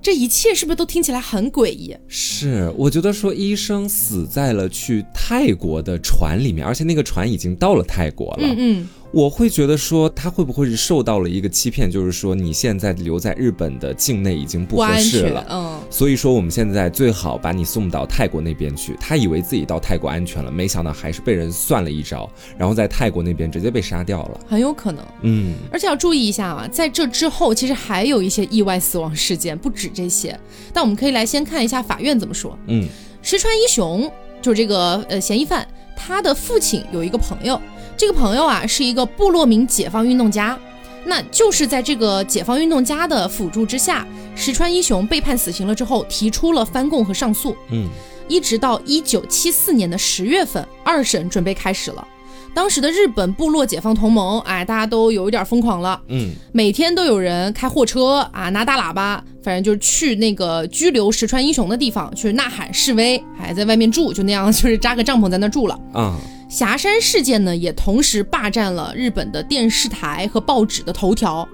[0.00, 1.96] 这一切是不是都听起来很诡异？
[2.08, 8.38] 是，我觉得说医生死在了去泰国的船里面，而且那个船已经到了泰国了。
[8.40, 8.88] 嗯嗯。
[9.12, 18.96] 我会觉得说他会不会是受到了一个欺骗，就是说你现在留在日本的境内已经不合适了，嗯，所以说我们现在最好把你送到泰国那边去。
[18.98, 25.56] 他以为自己到泰国安全了，没想到还是被人算了一招，然后在泰国那边直接被杀掉了，很有可能，嗯。
[25.70, 30.38] 而且要注意一下啊，在这之后其实还有一些意外死亡事件，不止这些。
[30.72, 32.58] 但我们可以来先看一下法院怎么说。
[32.68, 32.88] 嗯，
[33.20, 37.60] 石川一雄就是这个呃嫌疑犯，他的父亲有一个朋友。
[37.96, 40.58] 这个朋友啊，是一个部落民解放运动家，
[41.04, 47.56] 那就是在这个解放运动家的辅助之下，石川一雄被判死刑了之后，提出了翻供和上诉。
[47.70, 47.88] 嗯，
[48.28, 52.06] 一直到一九七四年的十月份，二审准备开始了。
[52.54, 56.00] 当时的日本部落解放同盟，哎，大家都有一点疯狂了。
[56.08, 65.78] 嗯，每天都有人开货车啊，拿大喇叭，反正就是去那个拘留石川英雄的地方去呐喊示威，还在外面住，就那样，就是扎个帐篷在那住了。
[65.94, 66.18] 啊。
[66.52, 71.48] 霞山事件呢，也同时霸占了日本的电视台和报纸的头条，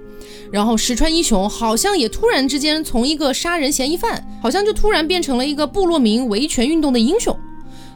[0.51, 7.39] 然后石川一雄好像也突然之间从一个杀人嫌疑犯，好像就突然变成了一个部落民维权运动的英雄。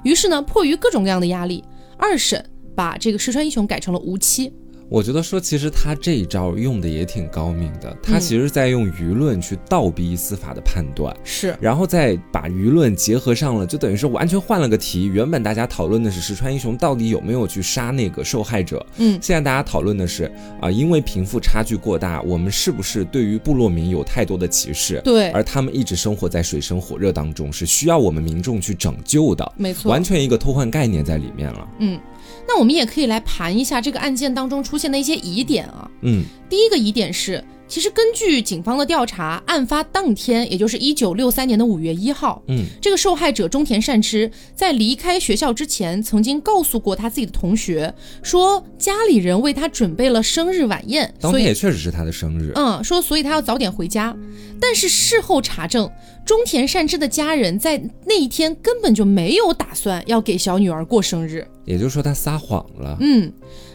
[0.04, 1.64] 于是呢，迫于各种各样的压力，
[1.96, 4.52] 二审把这个石川一雄改成了无期。
[4.92, 7.96] 我觉得说，其实他这一招用的也挺高明的。
[8.02, 15.06] 他其实在用舆论去倒逼司法的判断，是，然后再把舆论结合上了，就等于是完全换了个题。
[15.06, 25.00] 原本大家讨论的是石川英雄到底有没有去杀那个受害者，嗯，现在大家讨论的是啊，因为贫富差距过大，我们是不是对于部落民有太多的歧视？
[25.02, 29.52] 对，而他们一直生活在水深火热当中，是需要我们民众去拯救的。
[29.56, 31.68] 没错，完全一个偷换概念在里面了。
[31.78, 31.98] 嗯。
[32.46, 35.88] 那我们也可以来盘一下这个案件当中出现的一些疑点啊。
[36.02, 52.52] 嗯，第一个疑点是，其实根据警方的调查，案发当天，也就是一九六三年的五月一号，嗯，这个受害者中田善之在离开学校之前，曾经告诉过他自己的同学，说家里人为他准备了生日晚宴，当天也确实是他的生日。
[52.56, 54.14] 嗯，说所以他要早点回家。
[54.60, 55.90] 但是事后查证，
[56.24, 62.96] 中田善之的家人在那一天根本就没有打算要给小女儿过生日，也就是说他撒谎了。
[63.00, 63.32] 嗯，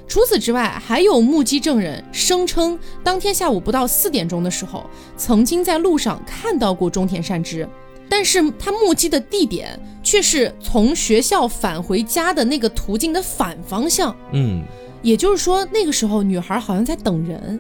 [0.08, 4.86] 除此之外，还有目击证人声称，当天下午不到四点钟的时候，
[5.18, 7.68] 曾经在路上看到过中田善之，
[8.08, 14.16] 但是他目击的地点却是从学校返回家的那个途径的反方向。
[14.32, 14.64] 嗯，
[15.02, 17.60] 也就是说，那个时候女孩好像在等人。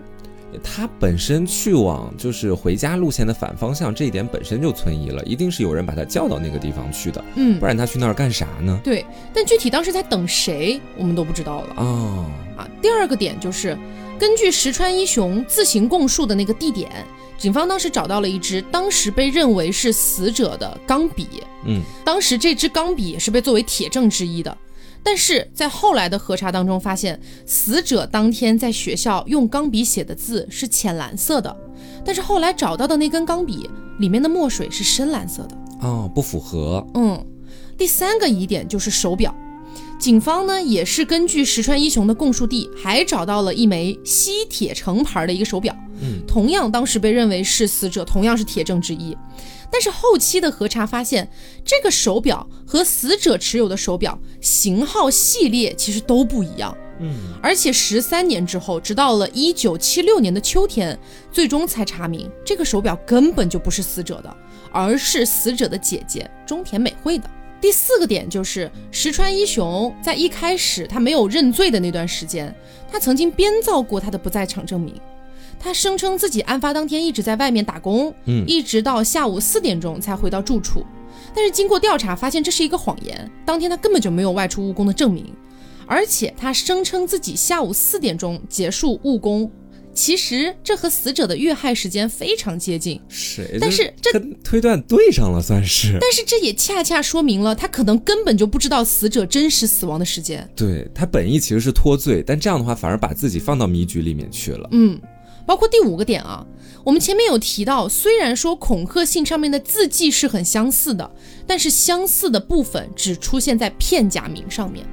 [0.63, 8.79] 他本身去往就是回家路线的反方向，这一点本身就存疑了，一定是有人把他叫到那个地方去的，嗯，不然他去那儿干啥呢？
[8.83, 11.73] 对，但具体当时在等谁，我们都不知道了。
[11.77, 12.25] 哦，
[12.57, 13.77] 啊，第二个点就是
[14.19, 16.89] 根据石川一雄自行供述的那个地点，
[17.37, 21.27] 警方当时找到了一支当时被认为是死者的钢笔，
[21.65, 24.57] 嗯，当时这支钢笔也是被作为铁证之一的。
[25.03, 31.55] 但是在后来的核查当中发现，死者当天在学校用钢笔写的字是浅蓝色的，
[32.03, 35.57] 但是后来找到的那根钢笔里面的墨水是深蓝色的。
[35.81, 36.85] 哦，不符合。
[36.95, 37.25] 嗯，
[37.77, 39.33] 第三个疑点就是手表，
[39.99, 49.17] 警方呢也是根据石川一雄的供述地，还找到了一枚西铁城牌的一个手表，嗯，同样当时被认为是死者，同样是铁证之一。
[49.69, 51.29] 但是后期的核查发现，
[51.65, 56.75] 这个手表和死者持有的手表型号、系列其实都不一样。
[56.99, 60.97] 嗯，而且十三年之后，直到了一九七六年的秋天，
[61.31, 64.37] 最终才查明这个手表根本就不是死者的，
[64.71, 67.29] 而是死者的姐姐中田美惠的。
[67.59, 72.53] 第四个点就是石川一雄在一开始他没有认罪的那段时间，
[72.91, 74.93] 他曾经编造过他的不在场证明。
[75.59, 80.85] 他声称自己案发当天一直在外面打工，嗯，一直到下午四点钟才回到住处。
[81.33, 85.33] 但是经过调查发现这是一个谎言，当天他根本就没有外出务工的证明，
[85.87, 89.51] 而且他声称自己下午四点钟结束务工，
[89.97, 93.01] 其实这和死者的遇害时间非常接近。
[93.09, 95.97] 是，但是这跟推断对上了，算是。
[95.99, 100.47] 但是这也恰恰说明了他可能根本就不知道死者真实死亡的时间。
[100.55, 104.69] 对他本意其实是脱罪，但这样的话反而把自己放到迷局里面去了。
[104.71, 105.01] 嗯。
[105.45, 106.45] 包括第五个点啊，
[106.83, 111.09] 我们前面有提到，虽然说恐吓信上面的字迹是很相似的，
[111.47, 114.85] 但是相似的部分只出现在片假名上面。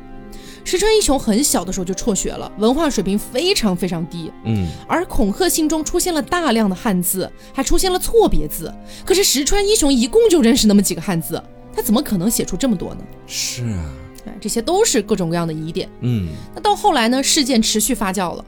[0.65, 4.33] 石川一雄很小的时候就辍学了，文化水平非常非常低。
[4.45, 8.73] 嗯，而恐吓信中出现了大量的汉字，还出现了错别字。
[9.05, 11.41] 可是石川一雄一共就认识那么几个汉字，
[11.75, 13.05] 他怎么可能写出这么多呢？
[13.27, 13.93] 是啊，
[14.27, 15.89] 哎，这些都是各种各样的疑点。
[16.01, 18.45] 嗯那到后来呢，事件持续发酵了。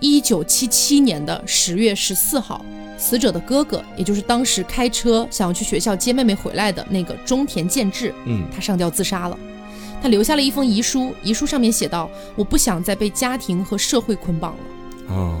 [0.00, 2.64] 一九七七年的十月十四号，
[2.98, 9.38] 死者的哥哥，也就是当时开车想要去学校接妹妹回来的那个中田健治，嗯他上吊自杀了。
[10.02, 14.58] 他留下了一封遗书，遗书上面写道：“我不想再被家庭和社会捆绑了。”
[15.14, 15.40] 哦，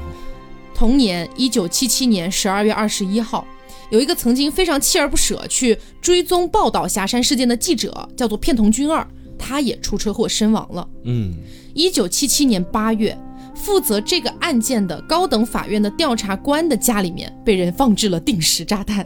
[0.72, 3.44] 同年，一九七七年十二月二十一号，
[3.90, 9.04] 有一个曾经非常锲而不舍去追踪报道霞山事件的记者，叫做片桐君二，
[9.36, 10.88] 他也出车祸身亡了。
[11.04, 11.34] 嗯
[11.74, 13.18] 一九七七年八月，
[13.56, 19.04] 负责这个案件的高等法院的调查官的家里面被人放置了定时炸弹。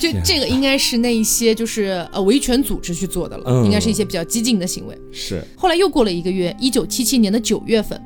[0.00, 4.98] 就这个应该是那一些就是呃维权组织去做的了，嗯应该是一些比较激进的行为。
[5.12, 8.00] 是，后来又过了一个月，一九七七年的九月份，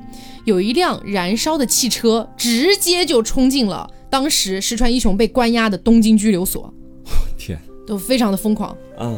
[0.44, 6.74] 有一辆燃烧的汽车直接就冲进了当时石川一雄被关押的东京拘留所，
[7.38, 8.76] 天都非常的疯狂。
[8.98, 9.14] 啊，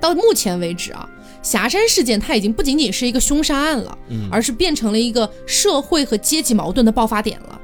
[0.00, 1.08] 到目前为止啊，
[1.42, 7.60] 霞山事件它已经不仅仅是一个凶杀案了，嗯而是变成了一个社会和阶级矛盾的爆发点了。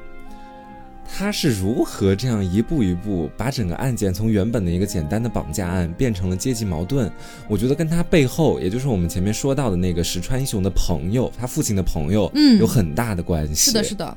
[1.14, 7.12] 他是如何这样一步一步把整个案件从原本的一个简单的绑架案变成了阶级矛盾？
[7.46, 13.70] 我觉得跟他背后，也就是我们前面说到的那个石川英雄的朋友，他父亲的朋友，嗯有很大的关系。
[13.70, 14.16] 是的，是的。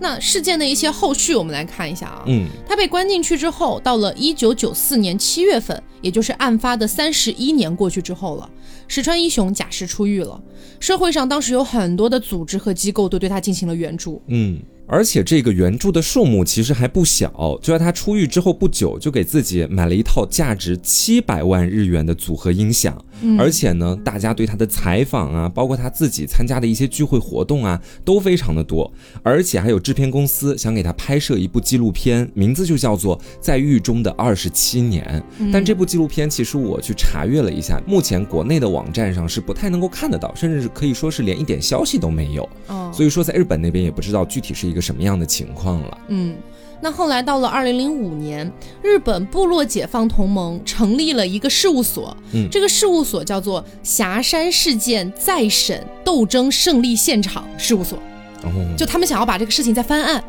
[0.00, 2.24] 那事件的一些后续，我们来看一下啊。
[2.26, 8.48] 嗯他被关进去之后，到了一九九四年七月份，也就是案发的三十一年过去之后了，
[8.88, 10.40] 石川一雄假释出狱了。
[10.80, 14.22] 社会上当时有很多的组织和机构都对他进行了援助。
[14.28, 14.58] 嗯。
[14.92, 17.30] 而且这个援助的数目其实还不小，
[17.62, 23.00] 就在他出狱之后不久，就给自己买了一套价值七百万日元的组合音响。
[23.38, 28.90] 而且呢，大家对他的采访啊，包括他自己参加的一些聚会活动啊，都非常的多。
[29.22, 35.22] 而且还有制片公司想给他拍摄一部纪录片，名字就叫做《在狱中的二十七年》。
[35.52, 42.48] 但这部纪录片其实我去查阅了一下，目前国内的网站上是不太能够看得到，甚至是可以说是连一点消息都没有。
[42.68, 45.98] 哦，所以说，在日本那边也不知道具体是一个什么样的情况了。
[46.08, 46.34] 嗯，
[46.82, 48.50] 那后来到了二零零五年，
[48.82, 57.98] 日本部落解放同盟成立了一个事务所，嗯这个事务所叫做霞山事件再审斗争胜利现场事务所。
[58.42, 60.24] 哦，就他们想要把这个事情再翻案，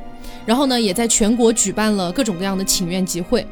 [0.45, 3.47] 然后呢，也在全国举办了各种各样的请愿集会，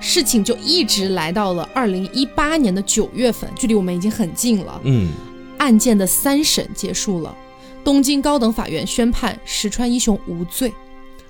[0.00, 4.80] 事情就一直来到了二零一八年的九月份，距离我们已经很近了。
[4.84, 5.10] 嗯，
[5.58, 7.36] 案件的三审结束了，
[7.84, 10.72] 东京高等法院宣判石川一雄无罪。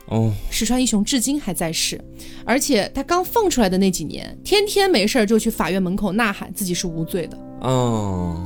[0.08, 2.00] 哦，石川一雄至今还在世，
[2.44, 7.38] 而且他刚放出来的那几年，天天没事儿就去法院门口呐喊自己是无罪的。
[7.60, 8.40] 哦，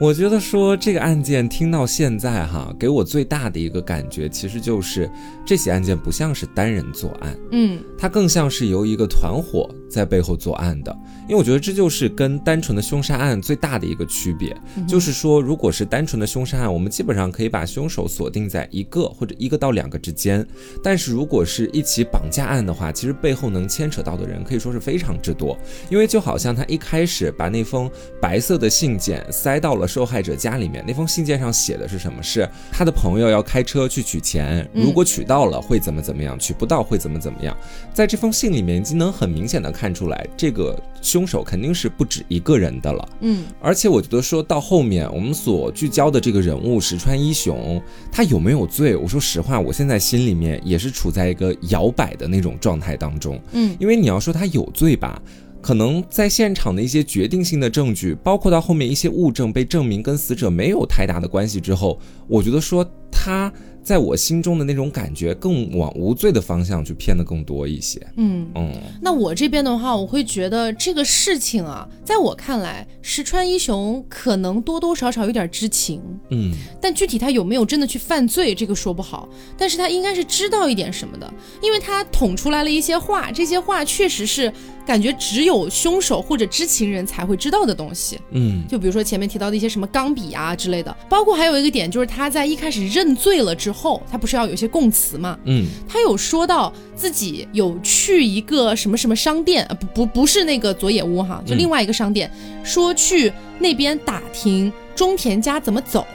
[0.00, 5.08] 我觉得说这个案件听到现在哈，给我最大的一个感觉，其实就是
[5.46, 10.94] 这起案件不像是单人作案，嗯它更像是由一个团伙在背后作案的。
[11.26, 14.54] 因为我觉得这就是跟单纯的凶杀案最大的一个区别，
[14.86, 20.46] 就是说，如果是单纯的凶杀案，我们基本上可以把凶手锁定在一个或者一个到两个之间，
[20.82, 25.56] 但是如果是一起绑架案的话，其实背后能牵扯到的人可以说是非常之多。
[25.88, 32.22] 因为就好像他一开始把那封白色的信件塞到了受害者家里面，那封信件上写的是什么？
[32.22, 37.54] 是他的朋友要开车去取钱，如果取到了会怎么怎么样，取不到会怎么怎么样。
[37.92, 43.08] 在这封信里面，已经能很明显的看出来，这个凶手肯定是不止一个人的了。
[43.20, 48.94] 嗯而且我觉得说到后面，我们所聚焦的这个人物石川一雄，他有没有罪？
[48.96, 53.40] 我说实话，我现在心里面也是处在一个摇摆的那种状态当中。
[53.52, 55.20] 嗯因为你要说他有罪吧，
[55.60, 63.52] 可能在现场的一些决定性的证据，包括到后面一些物证被证明跟死者没有太大的关系之后，我觉得说他
[63.84, 68.00] 在我心中的那种感觉更往无罪的方向去偏的更多一些。
[68.16, 68.48] 嗯。
[68.54, 79.28] 嗯那我这边的话，我会觉得这个事情啊，在我看来，石川一雄可能多多少少有点知情，嗯但具体他有没有真的去犯罪，这个说不好。
[79.58, 81.32] 但是他应该是知道一点什么的，
[81.62, 84.50] 因为他捅出来了一些话，这些话确实是
[84.86, 88.18] 感觉只有凶手或者知情人才会知道的东西。
[88.30, 95.36] 嗯就比如说前面提到的一些什么钢笔啊之类的，包括还有一个点就是他在一开始认罪了之后，他不是要有一些供词嘛？
[95.44, 102.30] 嗯他有说到自己有去一个什么什么商店，呃不不不是那个佐野屋哈，就另外一个商店，
[102.62, 106.06] 说去那边打听中田家怎么走。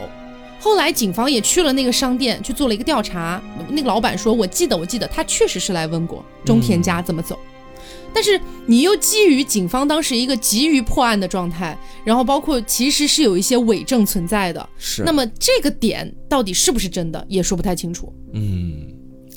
[0.62, 7.40] 后来警方也去了那个商店去做了一个调查，那个老板说：“我记得，我记得，他确实是来问过中田家怎么走。
[8.14, 15.04] 但是你又基于警方当时一个急于破案的状态，然后包括其实是有一些伪证存在的，是。
[15.04, 18.14] 那么这个点到底是不是真的，也说不太清楚。
[18.34, 18.88] 嗯，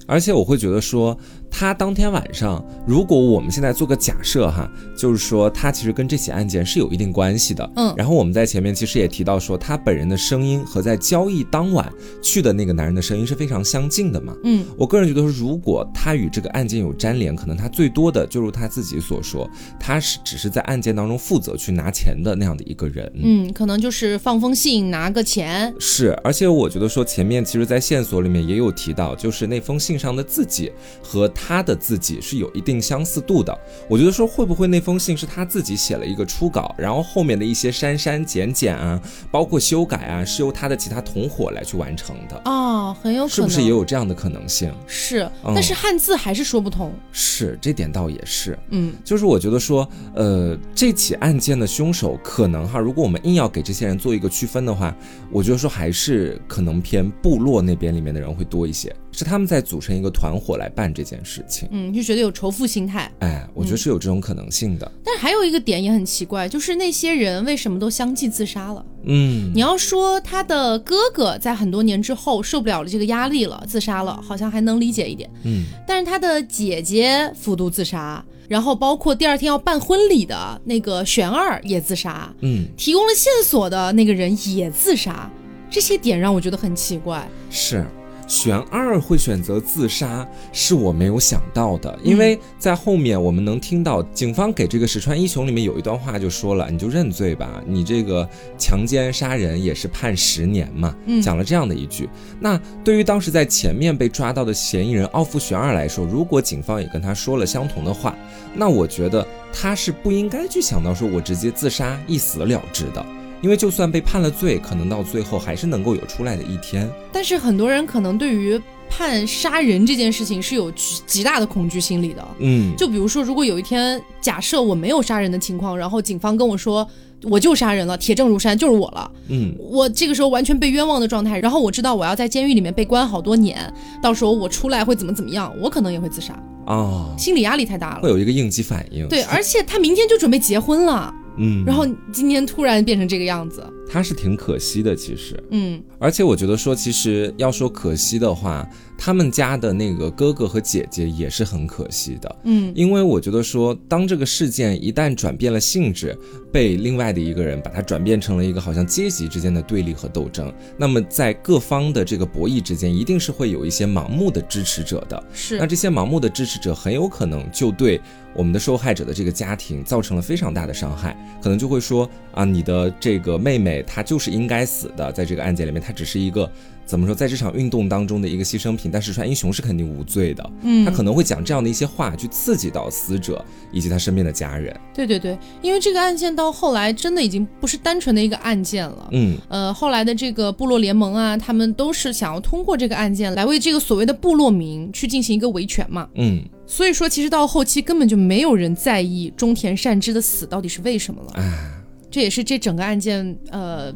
[0.07, 1.19] 而且我会觉得说。
[1.55, 7.95] 他当天晚上，如果我们现在做个假设哈，就是说他其实跟这起案件是有一定关系的，嗯。
[7.95, 11.93] 然后我们在前面其实也提到说，他本人的声音和在交易当晚
[12.23, 14.65] 去的那个男人的声音是非常相近的嘛，嗯。
[14.79, 19.49] 我个人觉得说，如果他与这个案件有粘连，可能他最多的就如他自己所说，
[19.79, 25.73] 他是只是在案件当中负责去拿钱的那样的一个人，嗯，可能就是放封信拿个钱。
[25.79, 30.73] 是，而且我觉得说前面其实，在线索里面也有提到，就是那封信上的字迹
[31.03, 31.31] 和。
[31.42, 33.57] 他的自己是有一定相似度的，
[33.89, 44.73] 我觉得说会不会那封信是他自己写了一个初稿，然后后面的一些删删减减啊，包括修改啊，是由他的其他同伙来去完成的哦，很有可能，是不是也有这样的可能性？
[44.87, 46.93] 是，但是汉字还是说不通。
[47.11, 54.95] 是，这点倒也是，嗯，就是我觉得说，呃，这起案件的凶手可能哈，如果我们硬要给这些人做一个区分的话，
[55.31, 58.95] 我觉得说还是可能偏部落那边里面的人会多一些。
[59.15, 64.91] 是他们在组成一个团伙来办这件事情，嗯，就觉得有仇富心态，哎，我觉得是有这种可能性的。
[65.05, 68.85] 但还有一个点也很奇怪，就是那些人为什么都相继自杀了？
[69.05, 75.31] 嗯，你要说他的哥哥在很多年之后受不了了这个压力了，自杀了，好像还能理解一点。
[75.45, 85.31] 嗯，但是他的姐姐服毒自杀，然后包括第二天要办婚礼的那个玄二也自杀，嗯，提供了线索的那个人也自杀，
[85.71, 87.29] 这些点让我觉得很奇怪。
[87.51, 87.85] 是。
[88.33, 98.27] 玄二会选择自杀，是我没有想到的，因为在后面我们能听到警方给这个石川一雄里面有一段话就说了，你就认罪吧，你这个
[98.57, 102.09] 强奸杀人也是判十年嘛，讲了这样的一句。
[102.41, 108.17] 那对于当时在前面被抓到的嫌疑人奥夫玄二来说，如果警方也跟他说了相同的话，
[108.55, 113.05] 那我觉得他是不应该去想到说我直接自杀一死了之的。
[113.43, 116.91] 因为就算被判了罪，可能到最后还是能够有出来的一天。
[117.13, 120.71] 但是很多人可能对于判杀人这件事情是有
[121.07, 122.29] 极大的恐惧心理的。
[122.39, 126.87] 嗯，就比如说，如果有一天假设我没有杀人的情况，然后警方跟我说
[127.23, 129.11] 我就杀人了，铁证如山，就是我了。
[129.29, 136.33] 嗯，我这个时候完全被冤枉的状态，然后我知道我要在监狱里面被关好多年，到时候我出来会怎么怎么样，我可能也会自杀
[136.67, 139.09] 啊，心理压力太大了，会有一个应激反应。
[139.09, 141.13] 对，而且他明天就准备结婚了。
[141.37, 148.67] 嗯，然后今天突然变成这个样子，他是挺可惜的，其实，嗯，而且我觉得说，其实要说可惜的话。
[149.05, 156.17] 他们家的那个哥哥和姐姐也是很可惜的，嗯，因为我觉得说，当这个事件一旦转变了性质，
[156.53, 168.01] 被另外的一个人把它转变成了一个好像阶级之间的对立和斗争，那么在各方的这个博弈之间，一定是会有一些盲目的支持者的，是，那这些盲目的支持者很有可能就对
[168.37, 176.49] 我们的受害者的这个家庭造成了非常大的伤害，可能就会说啊，你的这个妹妹她就是应该死的，在这个案件里面，她只是一个。
[176.85, 180.51] 怎么说，在这场运动当中的一个牺牲品，但石川英雄是肯定无罪的。
[180.63, 184.79] 嗯，他可能会讲这样的一些话，去刺激到死者以及他身边的家人。
[184.93, 189.09] 对对对，因为这个案件到后来真的已经不是单纯的一个案件了。
[189.13, 196.07] 嗯，呃，后来的这个部落联盟啊，他们都是想要通过这个案件来为这个所谓的部落民去进行一个维权嘛。
[196.17, 201.31] 嗯，所以说，其实到后期根本就没有人在意中田善之的死到底是为什么了。
[201.35, 201.71] 哎，
[202.11, 203.95] 这也是这整个案件呃。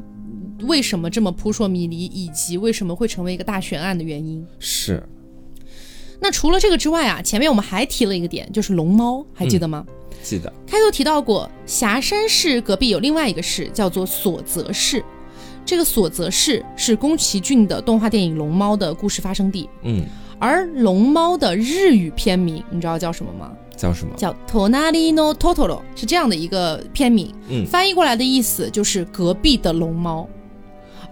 [0.63, 5.03] 为什么这么扑朔迷离，以及为什么会成为一个大悬案的原因是。
[6.19, 9.85] 那除了这个之外啊，前面我们还提了一个点，就是龙猫，还记得吗？
[10.23, 10.51] 记得。
[10.67, 15.05] 开头提到过，霞山市隔壁有另外一个市，叫做所泽市。
[15.65, 19.69] 这个所泽市是宫崎骏的动画电影《龙猫》的故事发生地。
[19.83, 20.05] 嗯。
[20.39, 23.53] 而龙猫的日语片名，你知道叫什么吗？
[23.77, 24.15] 叫什么？
[24.17, 27.31] 叫 Tonari no Totoro，是这样的一个片名。
[27.49, 27.67] 嗯。
[27.67, 30.27] 翻译过来的意思就是隔壁的龙猫。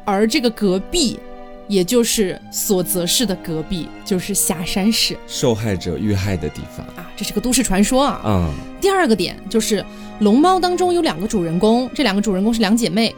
[0.05, 1.19] 而这个隔壁，
[1.67, 6.87] 也就是所泽市的隔壁，就是霞山市，受害者遇害的地方。
[6.97, 8.21] 啊，这是个都市传说啊。
[8.25, 8.53] 嗯。
[8.81, 9.83] 第二个点就是
[10.21, 13.15] 龙猫当中有两个主人公，这两个主人公是两姐妹，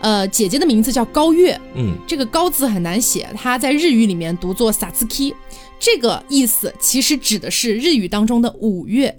[0.00, 5.34] 呃，姐姐的名字叫高月，嗯，这个高字很难写，它在日语里面读作 satsuki，
[5.80, 9.12] 这个意思其实指的是日语当中的五月，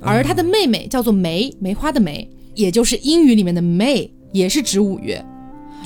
[0.00, 5.24] 而她的妹妹叫做梅，梅花的梅，也就是英语里面的 May，也是指五月。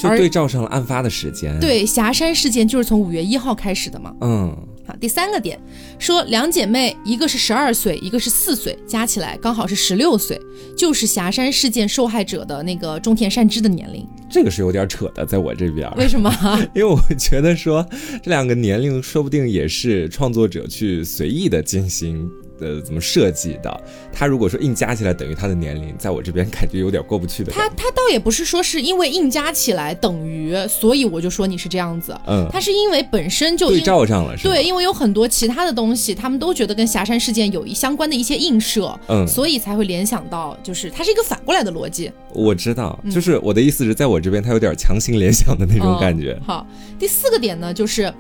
[0.03, 1.59] 就对照上了案发的时间。
[1.61, 4.14] 对，霞山事件就是从五月一号开始的嘛。
[4.20, 5.61] 嗯，好，第三个点
[5.98, 10.40] 说两姐妹，一个是十二岁，一个是四岁，加起来刚好是十六岁，
[10.76, 14.07] 就是霞山事件受害者的那个中田善之的年龄。
[14.30, 15.90] 这个是有点扯的，在我这边。
[15.96, 16.32] 为什么？
[16.74, 17.84] 因为我觉得说
[18.22, 22.28] 这两个年龄说不定也是创作者去随意的进行。
[22.61, 23.80] 呃怎么设计的。
[24.12, 27.52] 他如果说硬加起来等于他的年龄，在我这边感觉有点过不去的。
[27.52, 32.16] 他他倒也不是说是因为硬加起来等于，所以我就说你是这样子。
[32.26, 42.11] 嗯，他是因为本身就对照上了，是对，因为有很多其他的东西，他们都觉得跟霞山事件有一相关的一些映射，嗯，所以才会联想到，就是它是一个反过来的逻辑。
[42.32, 46.38] 我知道，就是我的意思是在我这边，他有点强行联想的那种感觉。
[46.46, 46.66] 好，
[46.98, 48.12] 第四个点呢，就是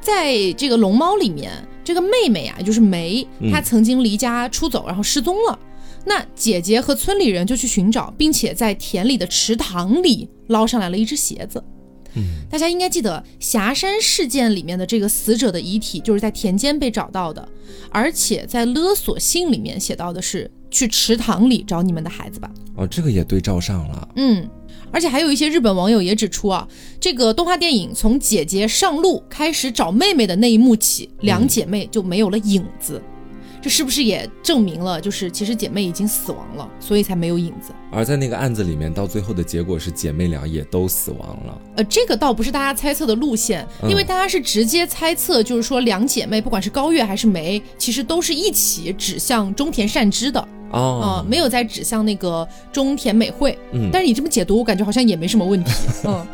[0.00, 1.52] 在这个龙猫里面，
[1.84, 5.58] 这个妹妹啊，就是梅，她曾经离家出走，然后失踪了。
[6.04, 11.62] 那姐姐和村里人就去寻找，并且在田里的池塘里捞上来了一只鞋子。
[12.14, 17.46] 嗯，大家应该记得霞山事件里面的这个死者的遗体就是在田间被找到的，
[17.90, 22.50] 而且在勒索信里面写到的是去池塘里找你们的孩子吧。
[22.76, 24.08] 哦，这个也对照上了。
[24.16, 24.48] 嗯，
[24.92, 26.66] 而且还有一些日本网友也指出啊，
[27.00, 33.02] 这个动画电影从姐姐上路开始找妹妹的那一幕起，两姐妹就没有了影子。
[33.60, 37.72] 这是不是也证明了，就是其实姐妹已经死亡了，所以才没有影子？
[37.90, 41.60] 而在那个案子里面，到最后的结果是姐妹俩也都死亡了。
[41.74, 53.58] 呃，这个倒不是大家猜测的路线，因为大家是直接猜测，就是说两姐妹，不管是高月还是梅，其实都是一起指向中田善之的哦，没有在指向那个中田美惠。
[53.72, 55.72] 嗯，但是你这么解读，我感觉好像也没什么问题。
[56.04, 56.26] 嗯。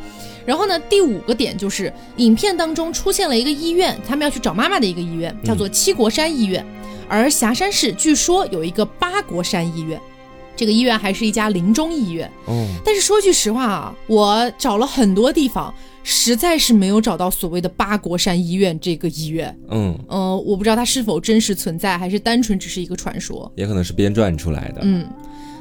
[0.47, 6.63] 然后呢，第五个点就是影片当中出现了一个医院，他们要去找妈妈的一个医院，叫做七国山医院。
[7.09, 9.99] 而霞山市据说有一个八国山医院，
[10.55, 12.31] 这个医院还是一家临终医院。
[12.45, 15.73] 哦，但是说句实话啊，我找了很多地方，
[16.07, 19.59] 实在是没有找到所谓的八国山医院这个医院。
[19.71, 24.81] 嗯呃，我不知道它是否真实存在，还是单纯只是一个传说，也可能是编撰出来的。
[24.83, 25.09] 嗯，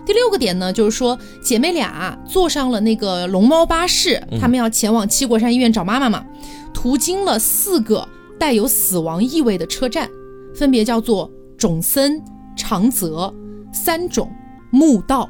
[0.06, 6.26] 第六个点呢，就是说姐妹俩坐上了那个龙猫巴士，她们要前往七国山医院找妈妈嘛，
[6.74, 8.06] 途经了四个
[8.38, 10.10] 带有死亡意味的车站。
[10.54, 12.22] 分别叫做种森、
[12.56, 13.34] 长泽、
[13.72, 14.30] 三种、
[14.70, 15.28] 墓道，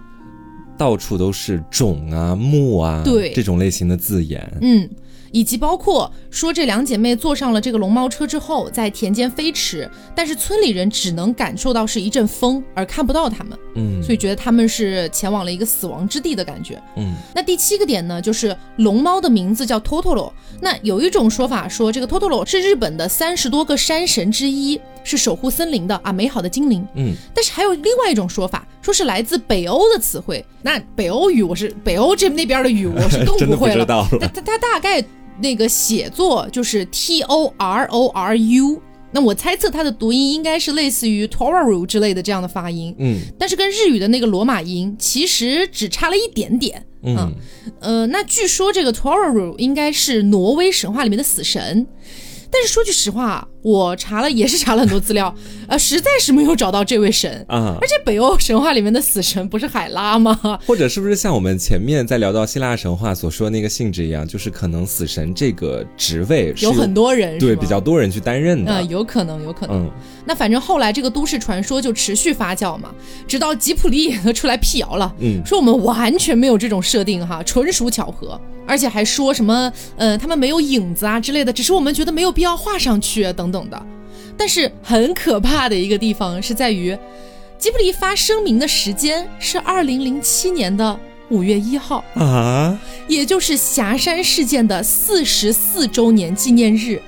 [0.77, 4.89] 到处都是种啊、墓啊，对这种类型的字眼，嗯。
[5.33, 17.15] 以及包括说这两姐妹坐上了这个龙猫车之后，在田间飞驰，但是村里人只能感受到是一阵风，而看不到他们，嗯，所以觉得他们是前往了一个死亡之地的感觉，嗯。
[17.33, 20.31] 那第七个点呢，就是龙猫的名字叫 Totoro，
[20.61, 27.15] 那有一种说法说这个 Totoro 是日本的三十多个山神之一，是守护森林的啊，美好的精灵，嗯。
[27.33, 35.03] 但是还有另外一种说法，说是来自北欧的词汇，那北欧语我是北欧这那边的语我是 更不会了，它它它大概。
[35.39, 38.81] 那个写作就是 T O R O R U，
[39.11, 47.33] 那我猜测它的读音应该是类似于 Toru 之类的这样的发音，嗯，但是跟日语的那个罗马音其实只差了一点点，嗯，
[47.79, 51.87] 呃，那据说这个 Toru 应该是挪威神话里面的死神，
[52.51, 53.47] 但是说句实话。
[53.63, 55.33] 我查了，也是查了很多资料，
[55.67, 57.75] 呃，实在是没有找到这位神啊。
[57.81, 60.37] 而且北欧神话里面的死神不是海拉吗？
[60.67, 68.73] 或者是不是像我们前面在聊到希腊神话所说的那个性质一样，就是可能死神这个职位有很多人，对，比较多人去担任的。
[68.73, 69.89] 嗯，有可能，有可能。
[70.25, 72.93] 那反正后来这个都市传说就持续发酵嘛，
[73.27, 83.85] 直到吉普力都出来辟谣了，嗯，说我们完全没有这种设定哈，纯属巧合，而且还说什么，呃，他们没有影子啊之类的，只是我们觉得没有必要画上去等等的。
[84.35, 86.97] 但是很可怕的一个地方是在于，
[87.57, 90.99] 吉卜力发声明的时间是二零零七年的
[91.29, 92.77] 五月一号啊，
[93.07, 96.99] 也就是霞山事件的四十四周年纪念日，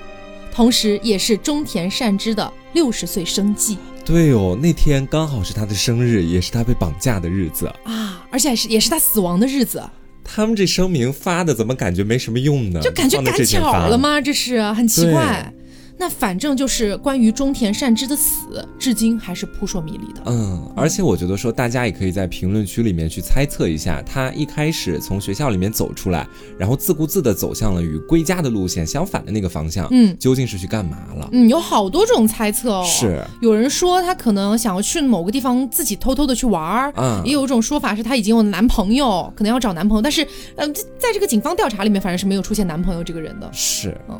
[0.54, 3.78] 同时也是中田善之的六十岁生忌。
[4.06, 9.84] 对哦，那天刚好是他的生日，也是他被绑架的日子啊，而且是也是他死亡的日子。
[10.24, 12.80] 他们这声明发的怎么感觉没什么用呢？
[12.82, 14.22] 就感觉赶巧了吗？
[14.22, 15.52] 这是很奇怪。
[15.98, 20.22] 那反正就是关于中田善之的死，至今还是扑朔迷离的。
[20.26, 26.28] 嗯，而且我觉得说，大家也可以在评论区里面去猜测一下，他一开始从学校里面走出来，
[26.58, 31.30] 然后自顾自的走向了与归家的路线相反的那个方向，嗯，究竟是去干嘛了？
[31.32, 32.84] 嗯，有好多种猜测哦。
[32.86, 40.28] 是，有人说他可能想要去某个地方自己偷偷的去玩儿，嗯，也有一种说法是他已经有男朋友，可能要找男朋友，但是，
[40.58, 43.50] 嗯，在这个警方调查里面，反正是没有出现男朋友这个人的。
[43.54, 44.20] 是，嗯。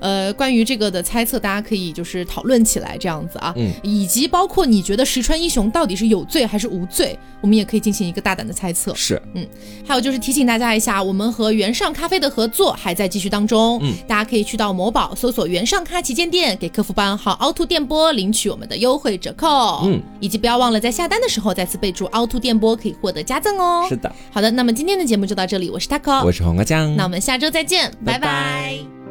[0.00, 8.94] 呃，关于这个的猜测，大家可以就是讨论起来这样子啊，嗯，以及包括你觉得石川一雄到底是有罪还是无罪，我们也可以进行一个大胆的猜测。
[8.94, 9.46] 是，嗯，
[9.86, 23.86] 还有就是提醒大家一下，我们和原上咖啡的合作还在继续当中，嗯，大家可以去到某宝搜索原上咖旗舰店，给客服班号凹凸电波领取我们的优惠折扣，嗯，以及不要忘了在下单的时候再次备注凹凸电波，可以获得加赠哦。
[23.88, 29.05] 是的，好的，那么今天的节目就到这里，我是 taco，我是黄瓜酱，那我们下周再见，拜拜。